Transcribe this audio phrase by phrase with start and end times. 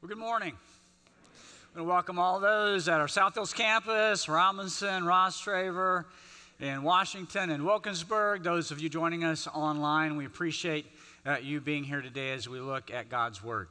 [0.00, 0.52] Well, good morning.
[1.74, 6.04] I want to welcome all those at our South Hills campus, Robinson, Rostraver,
[6.60, 8.44] in Washington and Wilkinsburg.
[8.44, 10.86] Those of you joining us online, we appreciate
[11.26, 13.66] uh, you being here today as we look at God's Word.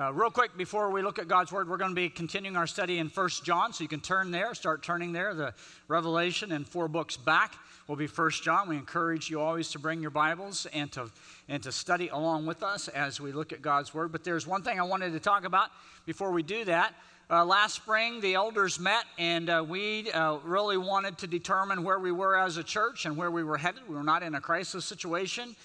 [0.00, 2.68] Uh, real quick, before we look at God's Word, we're going to be continuing our
[2.68, 5.34] study in First John, so you can turn there, start turning there.
[5.34, 5.54] The
[5.88, 7.56] Revelation and four books back
[7.88, 8.68] will be First John.
[8.68, 11.10] We encourage you always to bring your Bibles and to,
[11.48, 14.12] and to study along with us as we look at God's Word.
[14.12, 15.70] But there's one thing I wanted to talk about
[16.06, 16.94] before we do that.
[17.28, 21.98] Uh, last spring, the elders met, and uh, we uh, really wanted to determine where
[21.98, 23.82] we were as a church and where we were headed.
[23.88, 25.56] We were not in a crisis situation.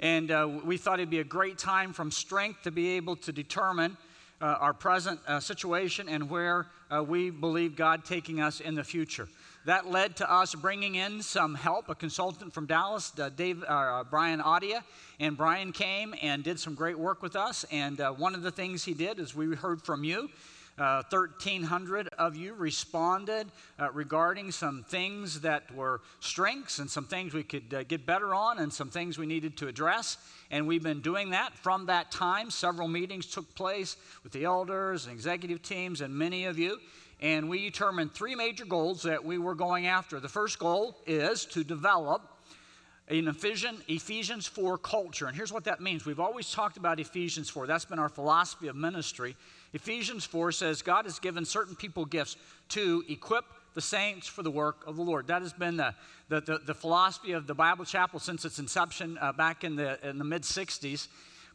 [0.00, 3.32] And uh, we thought it'd be a great time from strength to be able to
[3.32, 3.98] determine
[4.40, 8.82] uh, our present uh, situation and where uh, we believe God taking us in the
[8.82, 9.28] future.
[9.66, 14.04] That led to us bringing in some help, a consultant from Dallas, uh, Dave, uh,
[14.08, 14.82] Brian Audia.
[15.18, 17.66] And Brian came and did some great work with us.
[17.70, 20.30] And one of the things he did is we heard from you.
[20.80, 27.34] Uh, 1,300 of you responded uh, regarding some things that were strengths and some things
[27.34, 30.16] we could uh, get better on and some things we needed to address.
[30.50, 32.50] And we've been doing that from that time.
[32.50, 36.78] Several meetings took place with the elders and executive teams and many of you.
[37.20, 40.18] And we determined three major goals that we were going after.
[40.18, 42.22] The first goal is to develop
[43.10, 45.26] in Ephesians, Ephesians 4 culture.
[45.26, 46.06] And here's what that means.
[46.06, 47.66] We've always talked about Ephesians 4.
[47.66, 49.36] That's been our philosophy of ministry.
[49.72, 52.36] Ephesians 4 says God has given certain people gifts
[52.70, 53.44] to equip
[53.74, 55.26] the saints for the work of the Lord.
[55.26, 55.94] That has been the,
[56.28, 59.98] the, the, the philosophy of the Bible Chapel since its inception uh, back in the,
[60.08, 61.08] in the mid 60s.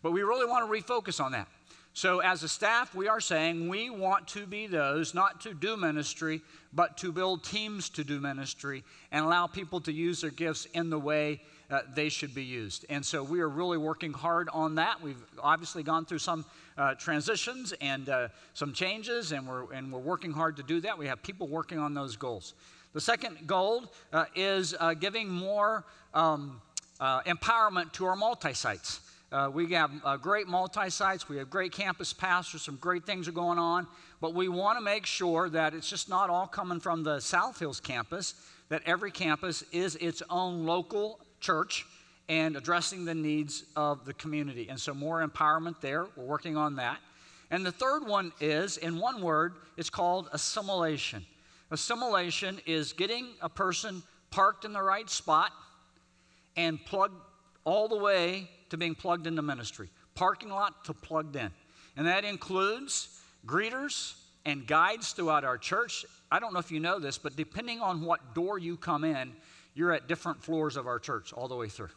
[0.04, 1.48] But we really want to refocus on that.
[1.96, 5.78] So, as a staff, we are saying we want to be those not to do
[5.78, 6.42] ministry,
[6.74, 10.90] but to build teams to do ministry and allow people to use their gifts in
[10.90, 11.40] the way
[11.72, 12.86] uh, they should be used.
[12.90, 15.02] And so, we are really working hard on that.
[15.02, 16.44] We've obviously gone through some
[16.78, 20.98] uh, transitions and uh, some changes, and we're, and we're working hard to do that.
[20.98, 22.56] We have people working on those goals.
[22.92, 26.60] The second goal uh, is uh, giving more um,
[27.00, 29.00] uh, empowerment to our multi sites.
[29.32, 33.28] Uh, we have uh, great multi sites, we have great campus pastors, some great things
[33.28, 33.88] are going on,
[34.22, 37.60] but we want to make sure that it's just not all coming from the South
[37.60, 38.36] Hills campus,
[38.70, 41.86] that every campus is its own local church
[42.30, 44.68] and addressing the needs of the community.
[44.70, 46.06] And so, more empowerment there.
[46.16, 47.00] We're working on that.
[47.52, 51.26] And the third one is, in one word, it's called assimilation.
[51.72, 55.52] Assimilation is getting a person parked in the right spot
[56.58, 57.16] and plugged
[57.64, 59.90] all the way to being plugged into ministry.
[60.16, 61.52] Parking lot to plugged in.
[61.98, 63.10] And that includes
[63.46, 64.16] greeters
[64.46, 66.06] and guides throughout our church.
[66.32, 69.34] I don't know if you know this, but depending on what door you come in,
[69.74, 71.90] you're at different floors of our church all the way through.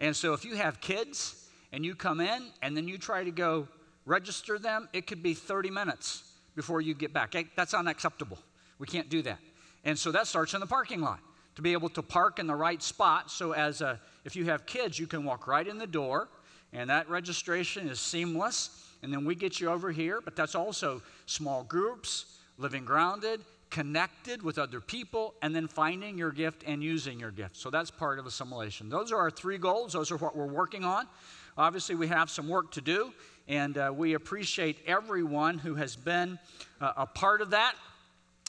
[0.00, 3.30] And so if you have kids and you come in and then you try to
[3.30, 3.68] go
[4.06, 6.22] register them, it could be 30 minutes
[6.56, 7.34] before you get back.
[7.56, 8.38] That's unacceptable.
[8.78, 9.38] We can't do that.
[9.84, 11.20] And so that starts in the parking lot
[11.58, 13.32] to be able to park in the right spot.
[13.32, 16.28] So as a, if you have kids, you can walk right in the door
[16.72, 18.86] and that registration is seamless.
[19.02, 24.40] And then we get you over here, but that's also small groups, living grounded, connected
[24.40, 27.56] with other people, and then finding your gift and using your gift.
[27.56, 28.88] So that's part of assimilation.
[28.88, 29.94] Those are our three goals.
[29.94, 31.08] Those are what we're working on.
[31.56, 33.12] Obviously, we have some work to do,
[33.48, 36.38] and uh, we appreciate everyone who has been
[36.80, 37.74] uh, a part of that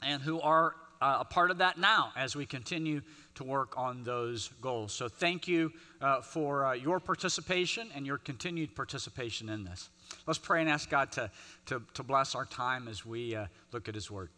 [0.04, 3.00] and who are uh, a part of that now as we continue
[3.34, 4.92] to work on those goals.
[4.92, 9.88] So, thank you uh, for uh, your participation and your continued participation in this.
[10.26, 11.30] Let's pray and ask God to,
[11.66, 14.28] to, to bless our time as we uh, look at His Word.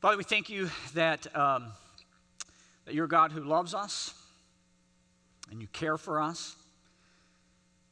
[0.00, 1.72] Father, we thank you that, um,
[2.84, 4.14] that you're God who loves us
[5.50, 6.54] and you care for us.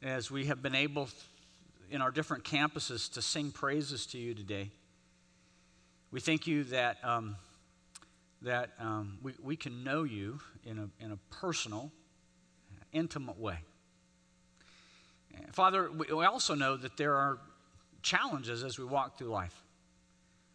[0.02, 1.08] As we have been able
[1.90, 4.70] in our different campuses to sing praises to you today,
[6.16, 7.36] we thank you that, um,
[8.40, 11.92] that um, we, we can know you in a, in a personal,
[12.90, 13.58] intimate way.
[15.52, 17.38] Father, we also know that there are
[18.00, 19.62] challenges as we walk through life.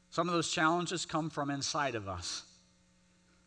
[0.09, 2.41] Some of those challenges come from inside of us.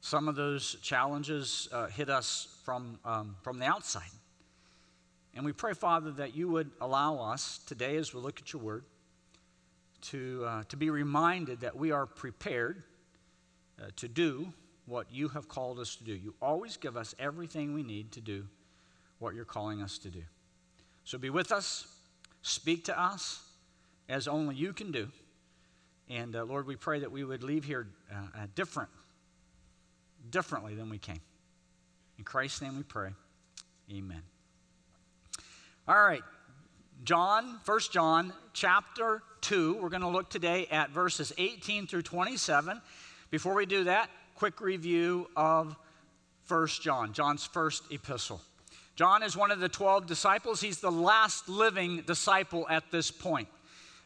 [0.00, 4.02] Some of those challenges uh, hit us from, um, from the outside.
[5.34, 8.62] And we pray, Father, that you would allow us today, as we look at your
[8.62, 8.84] word,
[10.10, 12.82] to, uh, to be reminded that we are prepared
[13.80, 14.52] uh, to do
[14.86, 16.14] what you have called us to do.
[16.14, 18.46] You always give us everything we need to do
[19.18, 20.22] what you're calling us to do.
[21.04, 21.86] So be with us,
[22.42, 23.42] speak to us
[24.08, 25.08] as only you can do.
[26.10, 28.90] And uh, Lord, we pray that we would leave here uh, different,
[30.28, 31.20] differently than we came.
[32.18, 33.10] In Christ's name we pray.
[33.90, 34.22] Amen.
[35.88, 36.22] All right.
[37.02, 39.78] John, 1 John chapter 2.
[39.80, 42.80] We're going to look today at verses 18 through 27.
[43.30, 45.76] Before we do that, quick review of
[46.48, 48.40] 1 John, John's first epistle.
[48.96, 50.60] John is one of the 12 disciples.
[50.60, 53.48] He's the last living disciple at this point.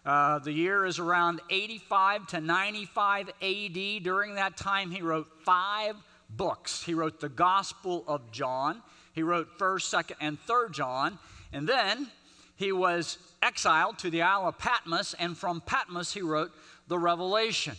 [0.05, 4.03] Uh, the year is around 85 to 95 AD.
[4.03, 5.95] During that time, he wrote five
[6.31, 6.83] books.
[6.83, 8.83] He wrote the Gospel of John,
[9.13, 11.19] he wrote 1st, 2nd, and 3rd John,
[11.53, 12.09] and then
[12.59, 16.51] he was exiled to the Isle of Patmos, and from Patmos, he wrote
[16.89, 17.77] the Revelation.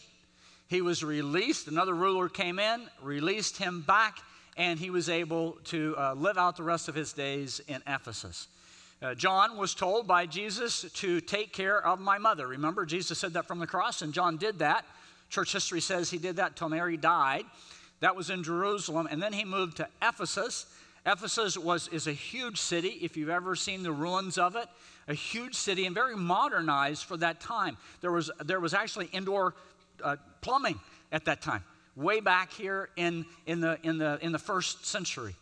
[0.68, 4.20] He was released, another ruler came in, released him back,
[4.56, 8.48] and he was able to uh, live out the rest of his days in Ephesus.
[9.02, 12.48] Uh, John was told by Jesus to take care of my mother.
[12.48, 14.86] Remember, Jesus said that from the cross, and John did that.
[15.30, 17.44] Church history says he did that till Mary died.
[18.00, 20.66] That was in Jerusalem, and then he moved to Ephesus.
[21.06, 24.68] Ephesus was, is a huge city, if you've ever seen the ruins of it,
[25.08, 27.78] a huge city and very modernized for that time.
[28.02, 29.56] There was, there was actually indoor
[30.04, 30.80] uh, plumbing
[31.12, 31.64] at that time,
[31.96, 35.36] way back here in, in, the, in, the, in the first century.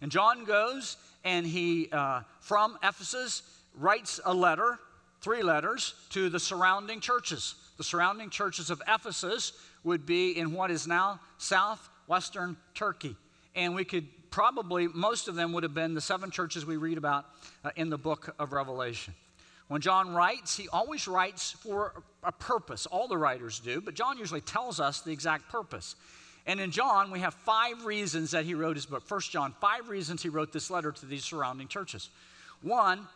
[0.00, 3.42] And John goes and he, uh, from Ephesus,
[3.74, 4.78] writes a letter,
[5.20, 7.54] three letters, to the surrounding churches.
[7.76, 9.52] The surrounding churches of Ephesus
[9.84, 13.16] would be in what is now southwestern Turkey.
[13.54, 16.98] And we could probably, most of them would have been the seven churches we read
[16.98, 17.26] about
[17.64, 19.14] uh, in the book of Revelation.
[19.68, 21.92] When John writes, he always writes for
[22.24, 22.86] a purpose.
[22.86, 25.94] All the writers do, but John usually tells us the exact purpose.
[26.46, 29.06] And in John, we have five reasons that he wrote his book.
[29.06, 32.10] First John, five reasons he wrote this letter to these surrounding churches.
[32.62, 33.06] One,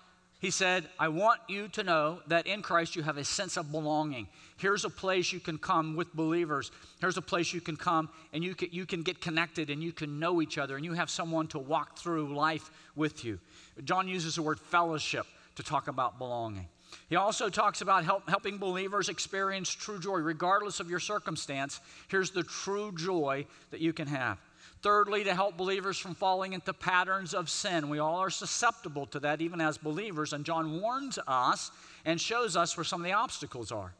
[0.44, 3.72] he said, I want you to know that in Christ you have a sense of
[3.72, 4.28] belonging.
[4.58, 6.70] Here's a place you can come with believers.
[7.00, 9.90] Here's a place you can come and you can, you can get connected and you
[9.90, 13.40] can know each other and you have someone to walk through life with you.
[13.84, 15.26] John uses the word fellowship
[15.56, 16.68] to talk about belonging.
[17.08, 21.80] He also talks about help, helping believers experience true joy, regardless of your circumstance.
[22.08, 24.38] Here's the true joy that you can have.
[24.84, 27.88] Thirdly, to help believers from falling into patterns of sin.
[27.88, 31.70] We all are susceptible to that, even as believers, and John warns us
[32.04, 33.94] and shows us where some of the obstacles are.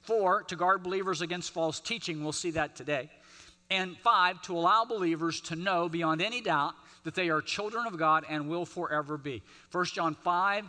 [0.00, 2.22] Four, to guard believers against false teaching.
[2.22, 3.10] We'll see that today.
[3.68, 6.72] And five, to allow believers to know beyond any doubt
[7.04, 9.42] that they are children of God and will forever be.
[9.72, 10.64] 1 John 5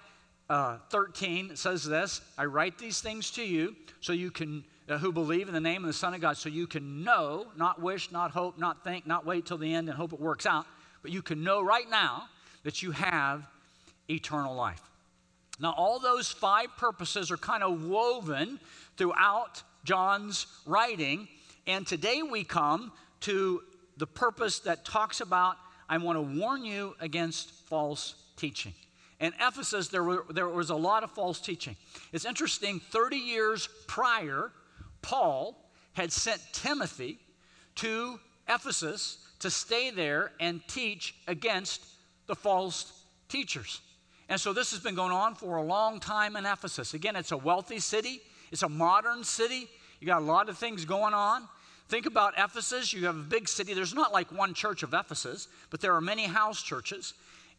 [0.50, 5.13] uh, 13 says this I write these things to you so you can, Uh, who
[5.13, 8.11] believe in the name of the Son of God, so you can know, not wish,
[8.11, 10.65] not hope, not think, not wait till the end and hope it works out,
[11.01, 12.27] but you can know right now
[12.63, 13.47] that you have
[14.09, 14.81] eternal life.
[15.61, 18.59] Now, all those five purposes are kind of woven
[18.97, 21.29] throughout John's writing,
[21.65, 22.91] and today we come
[23.21, 23.61] to
[23.95, 25.55] the purpose that talks about
[25.88, 28.73] I want to warn you against false teaching.
[29.21, 31.77] In Ephesus, there, were, there was a lot of false teaching.
[32.11, 34.51] It's interesting, 30 years prior,
[35.01, 35.57] Paul
[35.94, 37.19] had sent Timothy
[37.75, 41.86] to Ephesus to stay there and teach against
[42.27, 43.81] the false teachers.
[44.30, 46.94] And so this has been going on for a long time in Ephesus.
[46.94, 48.21] Again, it's a wealthy city,
[48.51, 49.68] it's a modern city.
[50.00, 51.48] You got a lot of things going on.
[51.88, 52.92] Think about Ephesus.
[52.92, 53.74] You have a big city.
[53.74, 57.13] There's not like one church of Ephesus, but there are many house churches.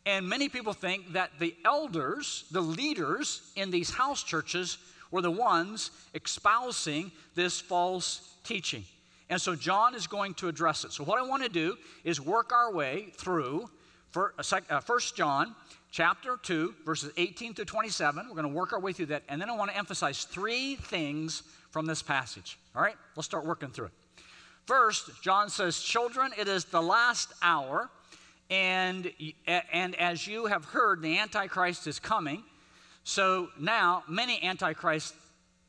[0.07, 4.79] And many people think that the elders, the leaders in these house churches,
[5.13, 8.85] were the ones espousing this false teaching.
[9.31, 10.93] And so John is going to address it.
[10.93, 13.71] So what I want to do is work our way through
[14.17, 14.29] uh,
[14.69, 15.55] uh, First John
[15.91, 18.27] chapter 2, verses 18 to 27.
[18.29, 19.23] We're going to work our way through that.
[19.29, 22.59] And then I want to emphasize three things from this passage.
[22.75, 22.97] All right?
[23.17, 23.93] Let's start working through it.
[24.67, 27.91] First, John says, Children, it is the last hour.
[28.51, 29.11] And,
[29.47, 32.43] and as you have heard, the Antichrist is coming.
[33.05, 35.15] So now many Antichrists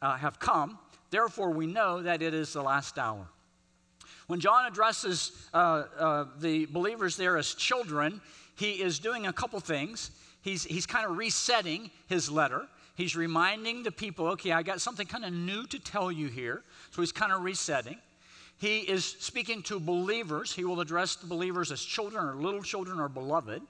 [0.02, 0.78] uh, have come.
[1.10, 3.28] Therefore, we know that it is the last hour.
[4.28, 8.22] When John addresses uh, uh, the believers there as children,
[8.56, 10.12] he is doing a couple things.
[10.42, 12.68] He's, he's kind of resetting his letter.
[12.96, 16.64] He's reminding the people, okay, I got something kind of new to tell you here.
[16.92, 17.98] So he's kind of resetting.
[18.60, 20.54] He is speaking to believers.
[20.54, 23.62] He will address the believers as children or little children or beloved.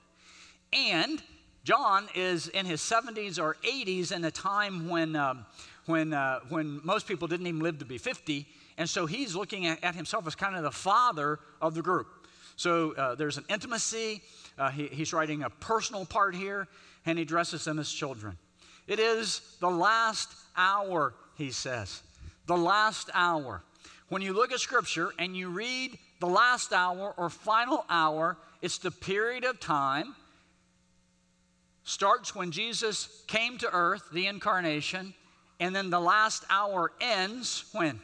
[0.73, 1.21] And
[1.63, 5.45] John is in his 70s or 80s in a time when, um,
[5.85, 8.45] when, uh, when most people didn't even live to be 50.
[8.77, 12.07] And so he's looking at, at himself as kind of the father of the group.
[12.57, 14.21] So uh, there's an intimacy.
[14.57, 16.67] Uh, he, he's writing a personal part here,
[17.05, 18.37] and he addresses them as children.
[18.85, 22.01] It is the last hour, he says.
[22.45, 23.63] The last hour.
[24.09, 28.79] When you look at Scripture and you read the last hour or final hour, it's
[28.79, 30.13] the period of time
[31.83, 35.13] starts when Jesus came to earth, the incarnation,
[35.59, 37.99] and then the last hour ends when?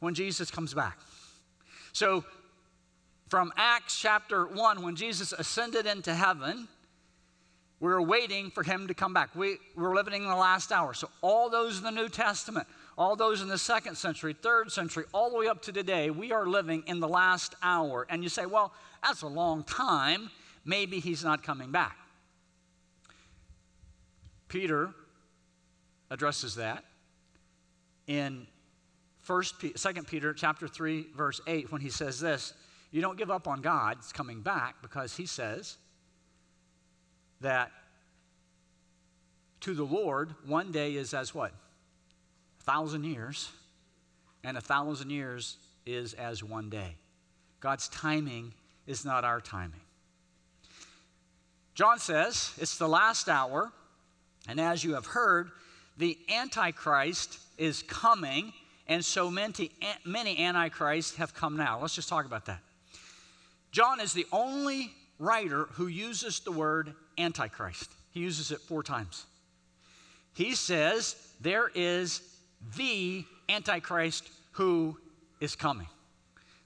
[0.00, 0.98] When Jesus comes back.
[1.92, 2.24] So,
[3.28, 6.66] from Acts chapter 1, when Jesus ascended into heaven,
[7.78, 9.34] we are waiting for him to come back.
[9.34, 10.94] We, we're living in the last hour.
[10.94, 12.66] So, all those in the New Testament,
[12.98, 16.32] all those in the second century, third century, all the way up to today, we
[16.32, 18.06] are living in the last hour.
[18.10, 18.72] And you say, well,
[19.02, 20.30] that's a long time.
[20.64, 21.96] Maybe he's not coming back.
[24.50, 24.90] Peter
[26.10, 26.84] addresses that
[28.06, 28.46] in
[29.20, 32.52] First, Second Peter chapter 3, verse 8, when he says this,
[32.90, 35.76] you don't give up on God's coming back because he says
[37.40, 37.70] that
[39.60, 41.52] to the Lord, one day is as what?
[42.60, 43.50] A thousand years,
[44.42, 46.96] and a thousand years is as one day.
[47.60, 48.54] God's timing
[48.86, 49.80] is not our timing.
[51.74, 53.70] John says it's the last hour,
[54.48, 55.50] and as you have heard,
[55.96, 58.52] the Antichrist is coming,
[58.88, 59.70] and so many,
[60.04, 61.80] many Antichrists have come now.
[61.80, 62.60] Let's just talk about that.
[63.70, 69.26] John is the only writer who uses the word Antichrist, he uses it four times.
[70.32, 72.22] He says there is
[72.76, 74.96] the Antichrist who
[75.40, 75.88] is coming.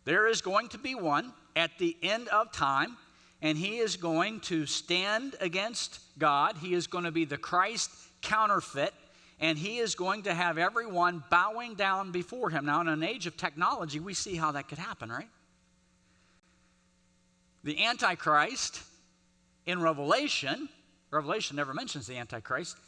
[0.05, 2.97] There is going to be one at the end of time,
[3.45, 6.57] and he is going to stand against God.
[6.57, 7.91] He is going to be the Christ
[8.23, 8.95] counterfeit,
[9.39, 12.65] and he is going to have everyone bowing down before him.
[12.65, 15.29] Now, in an age of technology, we see how that could happen, right?
[17.65, 18.81] The Antichrist
[19.67, 20.71] in Revelation,
[21.11, 22.79] Revelation never mentions the Antichrist.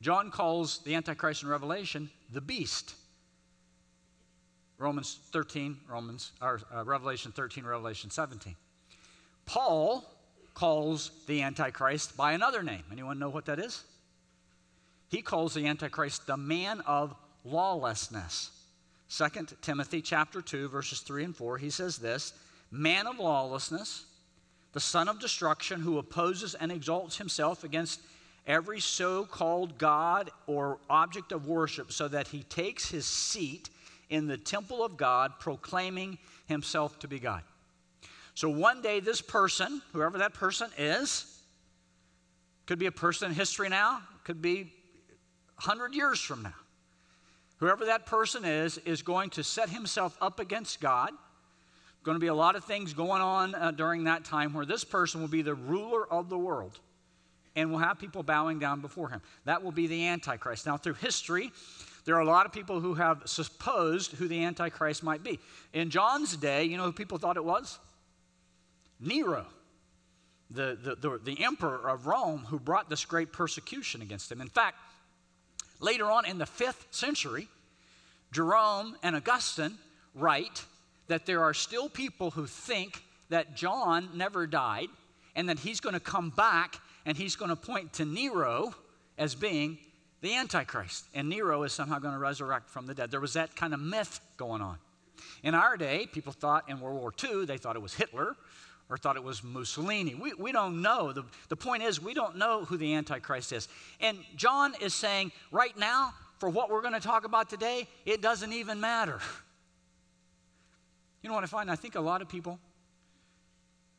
[0.00, 2.96] John calls the Antichrist in Revelation the beast.
[4.76, 8.56] Romans 13, Romans, or uh, Revelation 13, Revelation 17.
[9.52, 10.02] Paul
[10.54, 12.84] calls the Antichrist by another name.
[12.90, 13.84] Anyone know what that is?
[15.10, 18.50] He calls the Antichrist the man of lawlessness.
[19.10, 19.26] 2
[19.60, 22.32] Timothy chapter 2, verses 3 and 4, he says this
[22.70, 24.06] man of lawlessness,
[24.72, 28.00] the son of destruction, who opposes and exalts himself against
[28.46, 33.68] every so called God or object of worship, so that he takes his seat
[34.08, 36.16] in the temple of God, proclaiming
[36.46, 37.42] himself to be God.
[38.34, 41.26] So one day, this person, whoever that person is,
[42.66, 44.72] could be a person in history now, could be
[45.56, 46.54] 100 years from now.
[47.58, 51.10] Whoever that person is, is going to set himself up against God.
[52.02, 54.82] Going to be a lot of things going on uh, during that time where this
[54.82, 56.80] person will be the ruler of the world
[57.54, 59.20] and will have people bowing down before him.
[59.44, 60.66] That will be the Antichrist.
[60.66, 61.52] Now, through history,
[62.04, 65.38] there are a lot of people who have supposed who the Antichrist might be.
[65.72, 67.78] In John's day, you know who people thought it was?
[69.02, 69.46] Nero,
[70.50, 74.40] the, the, the, the emperor of Rome, who brought this great persecution against him.
[74.40, 74.76] In fact,
[75.80, 77.48] later on in the fifth century,
[78.30, 79.76] Jerome and Augustine
[80.14, 80.64] write
[81.08, 84.88] that there are still people who think that John never died
[85.34, 88.74] and that he's going to come back and he's going to point to Nero
[89.18, 89.78] as being
[90.20, 91.06] the Antichrist.
[91.14, 93.10] And Nero is somehow going to resurrect from the dead.
[93.10, 94.78] There was that kind of myth going on.
[95.42, 98.36] In our day, people thought in World War II, they thought it was Hitler
[98.92, 100.14] or thought it was Mussolini.
[100.14, 101.14] We, we don't know.
[101.14, 103.66] The, the point is, we don't know who the Antichrist is.
[104.00, 108.20] And John is saying, right now, for what we're going to talk about today, it
[108.20, 109.18] doesn't even matter.
[111.22, 111.70] You know what I find?
[111.70, 112.58] I think a lot of people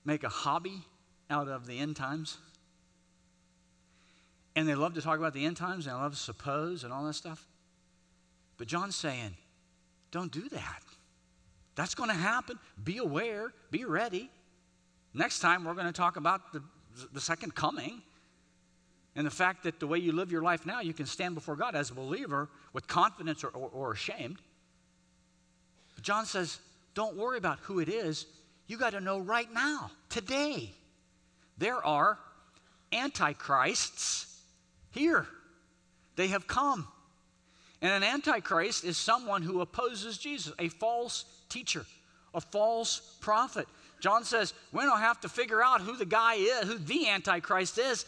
[0.05, 0.83] make a hobby
[1.27, 2.37] out of the end times.
[4.55, 6.93] And they love to talk about the end times and they love to suppose and
[6.93, 7.47] all that stuff.
[8.57, 9.35] But John's saying,
[10.11, 10.83] don't do that.
[11.73, 12.59] That's going to happen.
[12.83, 14.29] Be aware, be ready.
[15.13, 16.63] Next time, we're going to talk about the,
[17.13, 18.01] the second coming
[19.15, 21.55] and the fact that the way you live your life now, you can stand before
[21.55, 24.37] God as a believer with confidence or, or, or ashamed.
[25.95, 26.59] But John says,
[26.95, 28.25] don't worry about who it is.
[28.67, 30.71] You got to know right now, today,
[31.57, 32.17] there are
[32.91, 34.41] antichrists
[34.91, 35.27] here.
[36.15, 36.87] They have come.
[37.81, 41.85] And an antichrist is someone who opposes Jesus, a false teacher,
[42.33, 43.67] a false prophet.
[44.03, 47.77] John says, we don't have to figure out who the guy is, who the antichrist
[47.77, 48.05] is.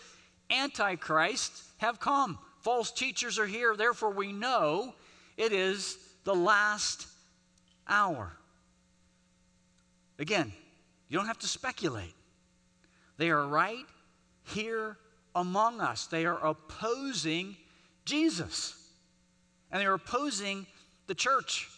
[0.50, 2.38] Antichrists have come.
[2.60, 3.78] False teachers are here.
[3.78, 4.94] Therefore, we know
[5.38, 7.08] it is the last
[7.88, 8.34] hour.
[10.20, 10.52] Again,
[11.08, 12.14] you don't have to speculate.
[13.16, 13.86] They are right
[14.44, 14.98] here
[15.34, 16.08] among us.
[16.08, 17.56] They are opposing
[18.04, 18.76] Jesus.
[19.72, 20.68] And they're opposing
[21.08, 21.70] the church.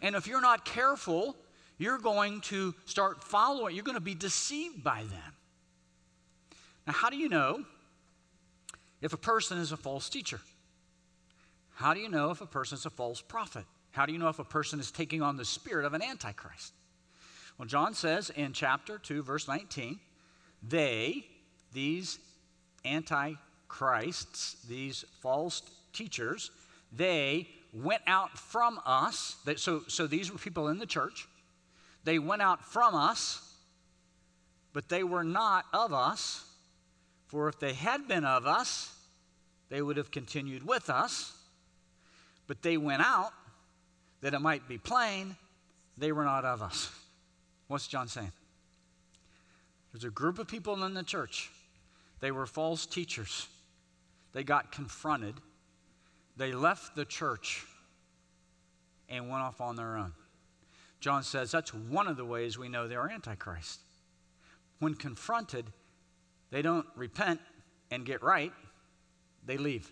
[0.00, 1.36] And if you're not careful,
[1.82, 5.34] you're going to start following, you're going to be deceived by them.
[6.86, 7.64] Now, how do you know
[9.00, 10.40] if a person is a false teacher?
[11.74, 13.64] How do you know if a person is a false prophet?
[13.90, 16.72] How do you know if a person is taking on the spirit of an antichrist?
[17.58, 19.98] Well, John says in chapter 2, verse 19,
[20.62, 21.26] they,
[21.72, 22.18] these
[22.84, 25.62] antichrists, these false
[25.92, 26.50] teachers,
[26.92, 29.36] they went out from us.
[29.56, 31.26] So, so these were people in the church.
[32.04, 33.40] They went out from us,
[34.72, 36.44] but they were not of us.
[37.26, 38.94] For if they had been of us,
[39.68, 41.32] they would have continued with us.
[42.46, 43.32] But they went out
[44.20, 45.36] that it might be plain
[45.96, 46.90] they were not of us.
[47.68, 48.32] What's John saying?
[49.92, 51.50] There's a group of people in the church.
[52.20, 53.48] They were false teachers.
[54.32, 55.34] They got confronted.
[56.36, 57.66] They left the church
[59.08, 60.12] and went off on their own.
[61.02, 63.80] John says that's one of the ways we know they're Antichrist.
[64.78, 65.66] When confronted,
[66.52, 67.40] they don't repent
[67.90, 68.52] and get right,
[69.44, 69.90] they leave.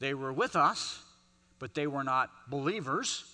[0.00, 1.00] They were with us,
[1.60, 3.24] but they were not believers.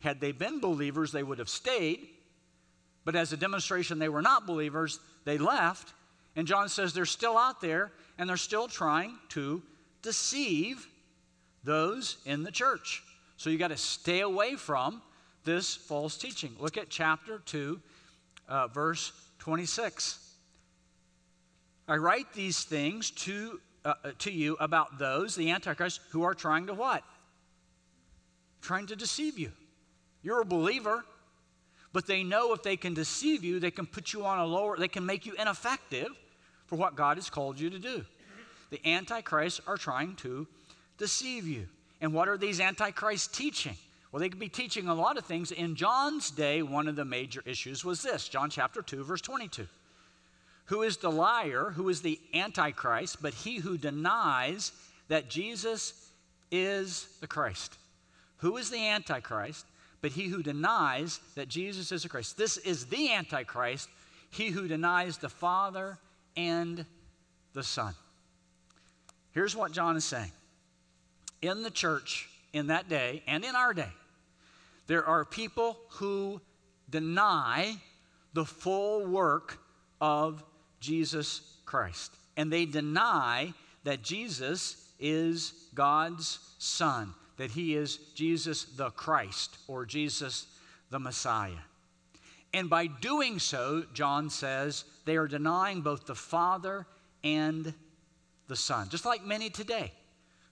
[0.00, 2.08] Had they been believers, they would have stayed.
[3.04, 5.92] But as a demonstration they were not believers, they left.
[6.36, 9.62] And John says they're still out there and they're still trying to
[10.00, 10.86] deceive
[11.64, 13.02] those in the church.
[13.36, 15.02] So you got to stay away from
[15.48, 16.54] this false teaching.
[16.60, 17.80] Look at chapter 2,
[18.50, 20.34] uh, verse 26.
[21.88, 26.34] I write these things to, uh, uh, to you about those, the Antichrist, who are
[26.34, 27.02] trying to what?
[28.60, 29.50] Trying to deceive you.
[30.22, 31.02] You're a believer,
[31.94, 34.76] but they know if they can deceive you, they can put you on a lower,
[34.76, 36.10] they can make you ineffective
[36.66, 38.04] for what God has called you to do.
[38.68, 40.46] The Antichrists are trying to
[40.98, 41.68] deceive you.
[42.02, 43.78] And what are these Antichrists teaching?
[44.10, 45.52] Well, they could be teaching a lot of things.
[45.52, 49.66] In John's day, one of the major issues was this John chapter 2, verse 22.
[50.66, 51.70] Who is the liar?
[51.70, 53.22] Who is the Antichrist?
[53.22, 54.72] But he who denies
[55.08, 56.10] that Jesus
[56.50, 57.76] is the Christ.
[58.38, 59.66] Who is the Antichrist?
[60.00, 62.36] But he who denies that Jesus is the Christ.
[62.36, 63.88] This is the Antichrist,
[64.30, 65.98] he who denies the Father
[66.36, 66.84] and
[67.54, 67.94] the Son.
[69.32, 70.32] Here's what John is saying.
[71.42, 72.28] In the church,
[72.58, 73.92] in that day, and in our day,
[74.86, 76.40] there are people who
[76.90, 77.76] deny
[78.34, 79.58] the full work
[80.00, 80.44] of
[80.80, 82.14] Jesus Christ.
[82.36, 83.52] And they deny
[83.84, 90.46] that Jesus is God's Son, that He is Jesus the Christ or Jesus
[90.90, 91.64] the Messiah.
[92.54, 96.86] And by doing so, John says, they are denying both the Father
[97.22, 97.74] and
[98.46, 98.88] the Son.
[98.88, 99.92] Just like many today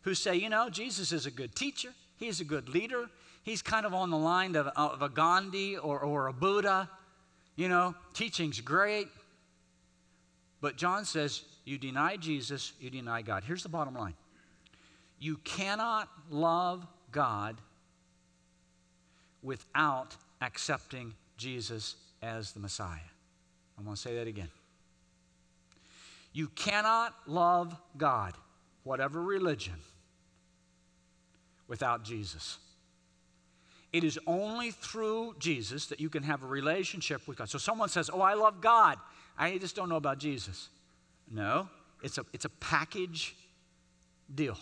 [0.07, 3.07] who say, you know, Jesus is a good teacher, he's a good leader,
[3.43, 6.89] he's kind of on the line of, of a Gandhi or, or a Buddha.
[7.57, 9.09] You know, teaching's great.
[10.61, 13.43] But John says, you deny Jesus, you deny God.
[13.45, 14.15] Here's the bottom line
[15.19, 17.57] you cannot love God
[19.43, 23.11] without accepting Jesus as the Messiah.
[23.77, 24.51] I'm going to say that again.
[26.33, 28.35] You cannot love God,
[28.85, 29.75] whatever religion,
[31.69, 32.59] without Jesus.
[33.93, 37.49] It is only through Jesus that you can have a relationship with God.
[37.49, 38.99] So someone says, Oh, I love God.
[39.39, 40.69] I just don't know about Jesus.
[41.31, 41.69] No,
[42.03, 43.35] it's a, it's a package
[44.35, 44.59] deal.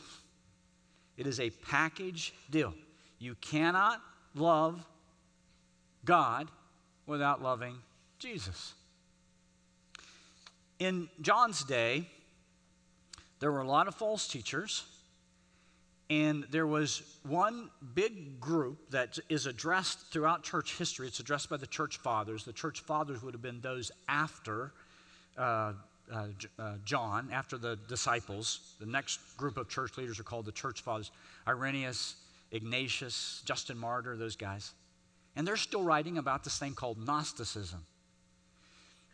[1.17, 2.75] It is a package deal.
[3.19, 4.01] You cannot
[4.35, 4.85] love
[6.05, 6.51] God
[7.07, 7.77] without loving
[8.19, 8.75] Jesus.
[10.79, 12.09] In John's day,
[13.39, 14.85] there were a lot of false teachers,
[16.23, 21.09] and there was one big group that is addressed throughout church history.
[21.09, 22.45] It's addressed by the church fathers.
[22.45, 24.73] The church fathers would have been those after
[25.37, 25.73] uh,
[26.13, 28.75] uh, uh, John, after the disciples.
[28.79, 31.11] The next group of church leaders are called the church fathers
[31.49, 32.15] Irenaeus,
[32.53, 34.71] Ignatius, Justin Martyr, those guys.
[35.35, 37.85] And they're still writing about this thing called Gnosticism.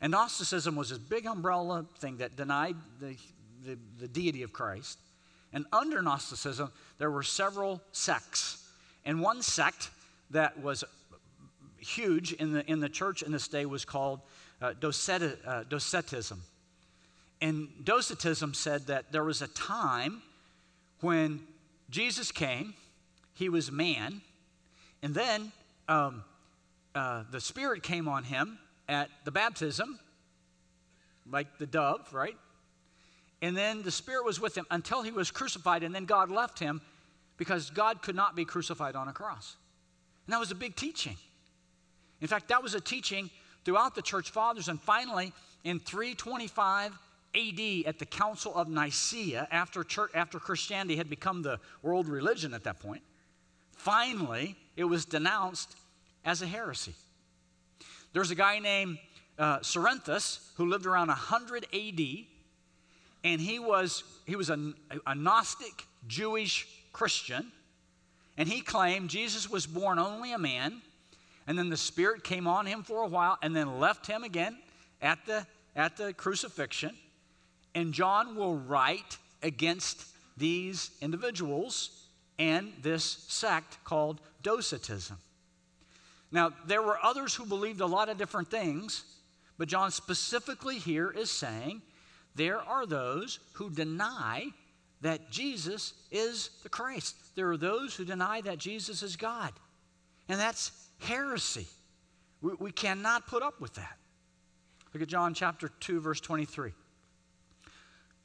[0.03, 3.17] And Gnosticism was this big umbrella thing that denied the,
[3.65, 4.99] the, the deity of Christ.
[5.53, 8.69] And under Gnosticism, there were several sects.
[9.05, 9.91] And one sect
[10.31, 10.85] that was
[11.79, 14.21] huge in the, in the church in this day was called
[14.61, 16.43] uh, Docet, uh, Docetism.
[17.41, 20.23] And Docetism said that there was a time
[21.01, 21.41] when
[21.89, 22.75] Jesus came,
[23.35, 24.21] he was man,
[25.03, 25.51] and then
[25.89, 26.23] um,
[26.95, 28.59] uh, the Spirit came on him
[28.89, 29.99] at the baptism,
[31.31, 32.37] like the dove, right?
[33.43, 36.59] And then the Spirit was with him until he was crucified, and then God left
[36.59, 36.81] him
[37.37, 39.57] because God could not be crucified on a cross.
[40.27, 41.17] And that was a big teaching.
[42.21, 43.31] In fact, that was a teaching
[43.65, 44.69] throughout the church fathers.
[44.69, 45.33] And finally,
[45.65, 46.93] in 325
[47.35, 52.55] AD at the Council of Nicaea, after, church, after Christianity had become the world religion
[52.55, 53.03] at that point,
[53.73, 55.77] finally it was denounced
[56.25, 56.95] as a heresy.
[58.13, 58.99] There's a guy named
[59.39, 62.01] uh, Cerinthus who lived around 100 AD,
[63.25, 64.73] and he was, he was a,
[65.07, 67.53] a Gnostic Jewish Christian,
[68.37, 70.81] and he claimed Jesus was born only a man,
[71.47, 74.59] and then the Spirit came on him for a while, and then left him again
[75.03, 76.97] at the, at the crucifixion.
[77.75, 80.07] And John will write against
[80.37, 82.07] these individuals
[82.39, 85.19] and this sect called Docetism.
[86.33, 89.05] Now, there were others who believed a lot of different things,
[89.59, 91.83] but John specifically here is saying
[92.41, 94.47] there are those who deny
[95.03, 97.15] that Jesus is the Christ.
[97.35, 99.53] There are those who deny that Jesus is God.
[100.29, 101.67] And that's heresy.
[102.41, 103.97] We, we cannot put up with that.
[104.95, 106.73] Look at John chapter 2, verse 23.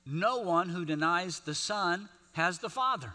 [0.05, 3.13] No one who denies the Son has the Father.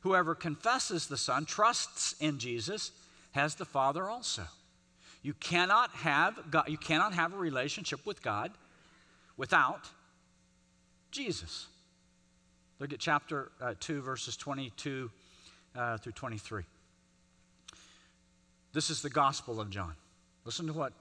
[0.00, 2.90] Whoever confesses the Son, trusts in Jesus,
[3.32, 4.44] has the Father also.
[5.22, 8.50] You cannot have God, you cannot have a relationship with God
[9.36, 9.88] without
[11.10, 11.66] Jesus.
[12.80, 15.10] Look at chapter uh, 2, verses 22
[15.76, 16.62] uh, through 23.
[18.72, 19.94] This is the Gospel of John.
[20.44, 20.92] Listen to what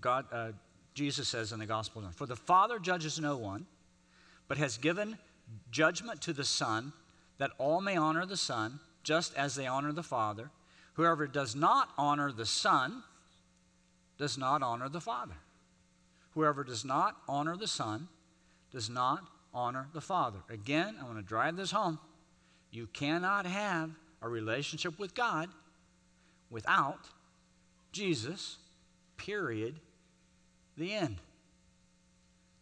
[0.00, 0.52] God, uh,
[0.94, 2.12] Jesus says in the Gospel of John.
[2.12, 3.66] For the Father judges no one,
[4.48, 5.18] but has given
[5.70, 6.92] judgment to the Son,
[7.38, 10.50] that all may honor the Son, just as they honor the Father.
[10.94, 13.02] Whoever does not honor the Son
[14.18, 15.34] does not honor the Father.
[16.34, 18.08] Whoever does not honor the Son
[18.72, 20.38] does not honor the Father.
[20.48, 21.98] Again, I want to drive this home.
[22.70, 23.90] You cannot have
[24.22, 25.50] a relationship with God
[26.50, 27.00] without
[27.92, 28.56] Jesus,
[29.18, 29.74] period,
[30.78, 31.16] the end.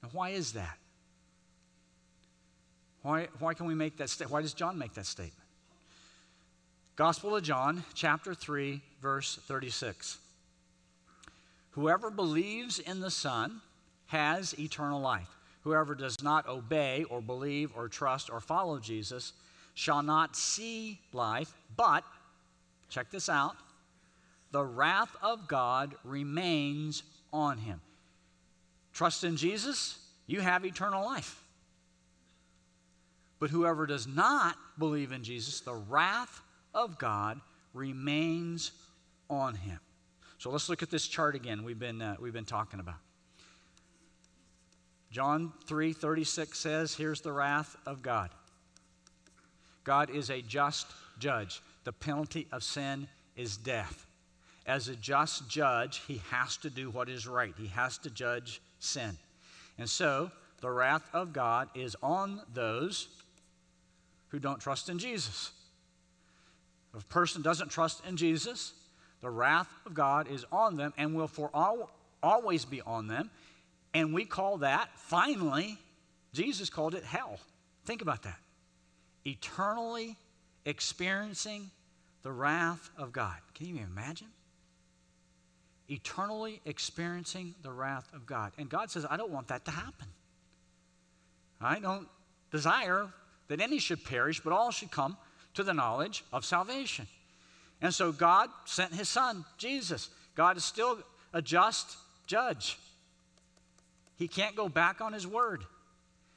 [0.02, 0.78] Now, why is that?
[3.02, 4.32] Why, why can we make that statement?
[4.32, 5.36] Why does John make that statement?
[6.96, 10.18] Gospel of John, chapter 3, verse 36.
[11.72, 13.60] Whoever believes in the Son
[14.06, 15.28] has eternal life.
[15.62, 19.32] Whoever does not obey or believe or trust or follow Jesus
[19.74, 22.04] shall not see life, but,
[22.88, 23.56] check this out,
[24.50, 27.02] the wrath of God remains
[27.32, 27.80] on him.
[28.92, 31.44] Trust in Jesus, you have eternal life.
[33.38, 36.42] But whoever does not believe in Jesus, the wrath
[36.74, 37.40] of God
[37.72, 38.72] remains
[39.28, 39.78] on him.
[40.40, 42.96] So let's look at this chart again we've been, uh, we've been talking about.
[45.10, 48.30] John 3:36 says, "Here's the wrath of God.
[49.84, 50.86] God is a just
[51.18, 51.60] judge.
[51.84, 54.06] The penalty of sin is death.
[54.64, 57.54] As a just judge, he has to do what is right.
[57.58, 59.18] He has to judge sin.
[59.76, 63.08] And so, the wrath of God is on those
[64.28, 65.52] who don't trust in Jesus.
[66.94, 68.72] If a person doesn't trust in Jesus,
[69.20, 71.90] the wrath of God is on them and will for all,
[72.22, 73.30] always be on them.
[73.92, 75.78] And we call that, finally,
[76.32, 77.38] Jesus called it hell.
[77.84, 78.38] Think about that.
[79.24, 80.16] Eternally
[80.64, 81.70] experiencing
[82.22, 83.36] the wrath of God.
[83.54, 84.28] Can you imagine?
[85.88, 88.52] Eternally experiencing the wrath of God.
[88.58, 90.06] And God says, I don't want that to happen.
[91.60, 92.08] I don't
[92.50, 93.08] desire
[93.48, 95.16] that any should perish, but all should come
[95.54, 97.06] to the knowledge of salvation.
[97.82, 100.10] And so God sent his son, Jesus.
[100.34, 100.98] God is still
[101.32, 102.78] a just judge.
[104.16, 105.64] He can't go back on his word.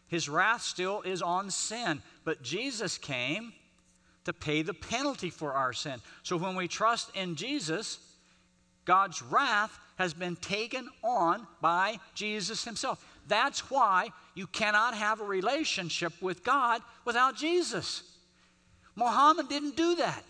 [0.07, 2.01] His wrath still is on sin.
[2.23, 3.53] But Jesus came
[4.25, 5.99] to pay the penalty for our sin.
[6.23, 7.99] So when we trust in Jesus,
[8.85, 13.05] God's wrath has been taken on by Jesus himself.
[13.27, 18.03] That's why you cannot have a relationship with God without Jesus.
[18.95, 20.23] Muhammad didn't do that.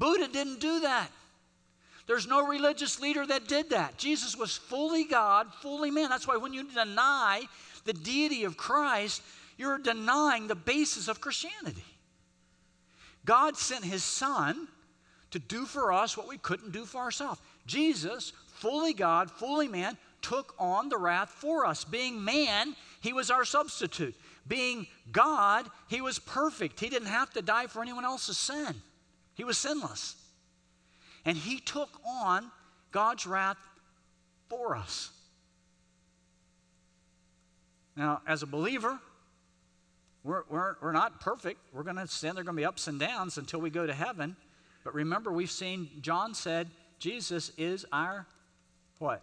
[0.00, 1.08] Buddha didn't do that.
[2.08, 3.98] There's no religious leader that did that.
[3.98, 6.08] Jesus was fully God, fully man.
[6.08, 7.42] That's why when you deny
[7.84, 9.22] the deity of Christ,
[9.58, 11.84] you're denying the basis of Christianity.
[13.24, 14.66] God sent his son
[15.32, 17.40] to do for us what we couldn't do for ourselves.
[17.66, 21.84] Jesus, fully God, fully man, took on the wrath for us.
[21.84, 24.14] Being man, he was our substitute.
[24.48, 26.80] Being God, he was perfect.
[26.80, 28.74] He didn't have to die for anyone else's sin,
[29.40, 30.16] he was sinless.
[31.24, 32.50] And he took on
[32.92, 33.56] God's wrath
[34.50, 35.10] for us.
[37.96, 38.98] Now, as a believer,
[40.24, 41.58] we're, we're, we're not perfect.
[41.72, 42.34] We're going to sin.
[42.34, 44.36] There are going to be ups and downs until we go to heaven.
[44.84, 48.26] But remember, we've seen, John said, Jesus is our
[48.98, 49.22] what?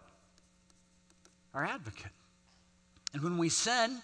[1.54, 2.10] Our advocate.
[3.14, 4.02] And when we sin,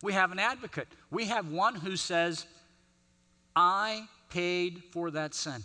[0.00, 0.86] we have an advocate.
[1.10, 2.46] We have one who says,
[3.56, 5.62] I paid for that sin.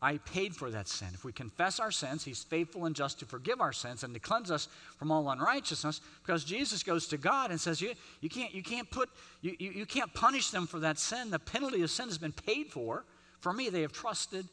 [0.00, 1.08] I paid for that sin.
[1.12, 4.20] If we confess our sins, He's faithful and just to forgive our sins and to
[4.20, 6.00] cleanse us from all unrighteousness.
[6.24, 9.08] Because Jesus goes to God and says, You, you, can't, you, can't, put,
[9.40, 11.30] you, you, you can't punish them for that sin.
[11.30, 13.04] The penalty of sin has been paid for.
[13.40, 14.46] For me, they have trusted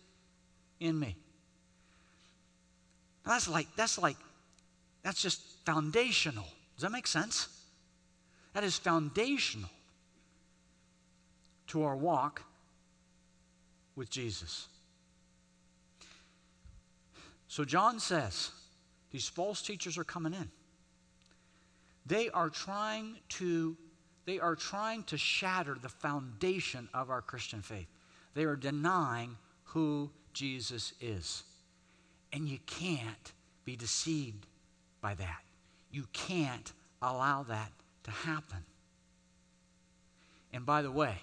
[0.79, 1.15] in me.
[3.25, 4.17] Now That's like, that's like,
[5.03, 6.45] that's just foundational.
[6.75, 7.49] Does that make sense?
[8.53, 9.69] That is foundational
[11.67, 12.41] to our walk
[13.95, 14.67] with Jesus.
[17.47, 18.51] So John says
[19.11, 20.49] these false teachers are coming in.
[22.05, 23.77] They are trying to
[24.25, 27.87] they are trying to shatter the foundation of our Christian faith.
[28.33, 31.43] They are denying who Jesus is.
[32.33, 34.47] And you can't be deceived
[34.99, 35.41] by that.
[35.91, 37.71] You can't allow that
[38.03, 38.65] to happen.
[40.51, 41.17] And by the way,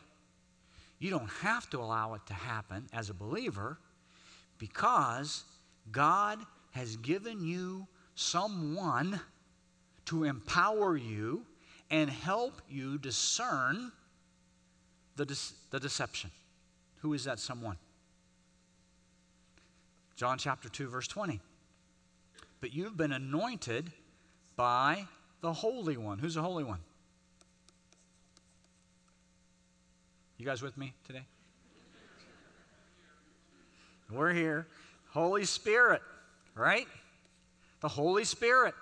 [1.02, 3.76] you don't have to allow it to happen as a believer
[4.58, 5.42] because
[5.90, 6.38] God
[6.70, 9.18] has given you someone
[10.04, 11.44] to empower you
[11.90, 13.90] and help you discern
[15.16, 15.34] the, de-
[15.70, 16.30] the deception.
[17.00, 17.78] Who is that someone?
[20.14, 21.40] John chapter 2, verse 20.
[22.60, 23.90] But you've been anointed
[24.54, 25.08] by
[25.40, 26.20] the Holy One.
[26.20, 26.78] Who's the Holy One?
[30.42, 31.22] You guys with me today?
[34.10, 34.66] We're here.
[35.10, 36.02] Holy Spirit,
[36.56, 36.88] right?
[37.80, 38.74] The Holy Spirit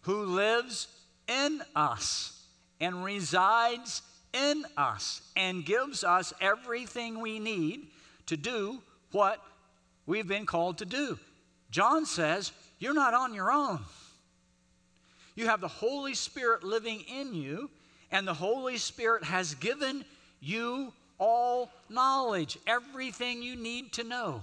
[0.00, 0.88] who lives
[1.28, 2.42] in us
[2.80, 4.00] and resides
[4.32, 7.88] in us and gives us everything we need
[8.24, 8.80] to do
[9.12, 9.44] what
[10.06, 11.18] we've been called to do.
[11.70, 13.80] John says, You're not on your own.
[15.34, 17.68] You have the Holy Spirit living in you,
[18.10, 20.06] and the Holy Spirit has given
[20.44, 24.42] you all knowledge, everything you need to know.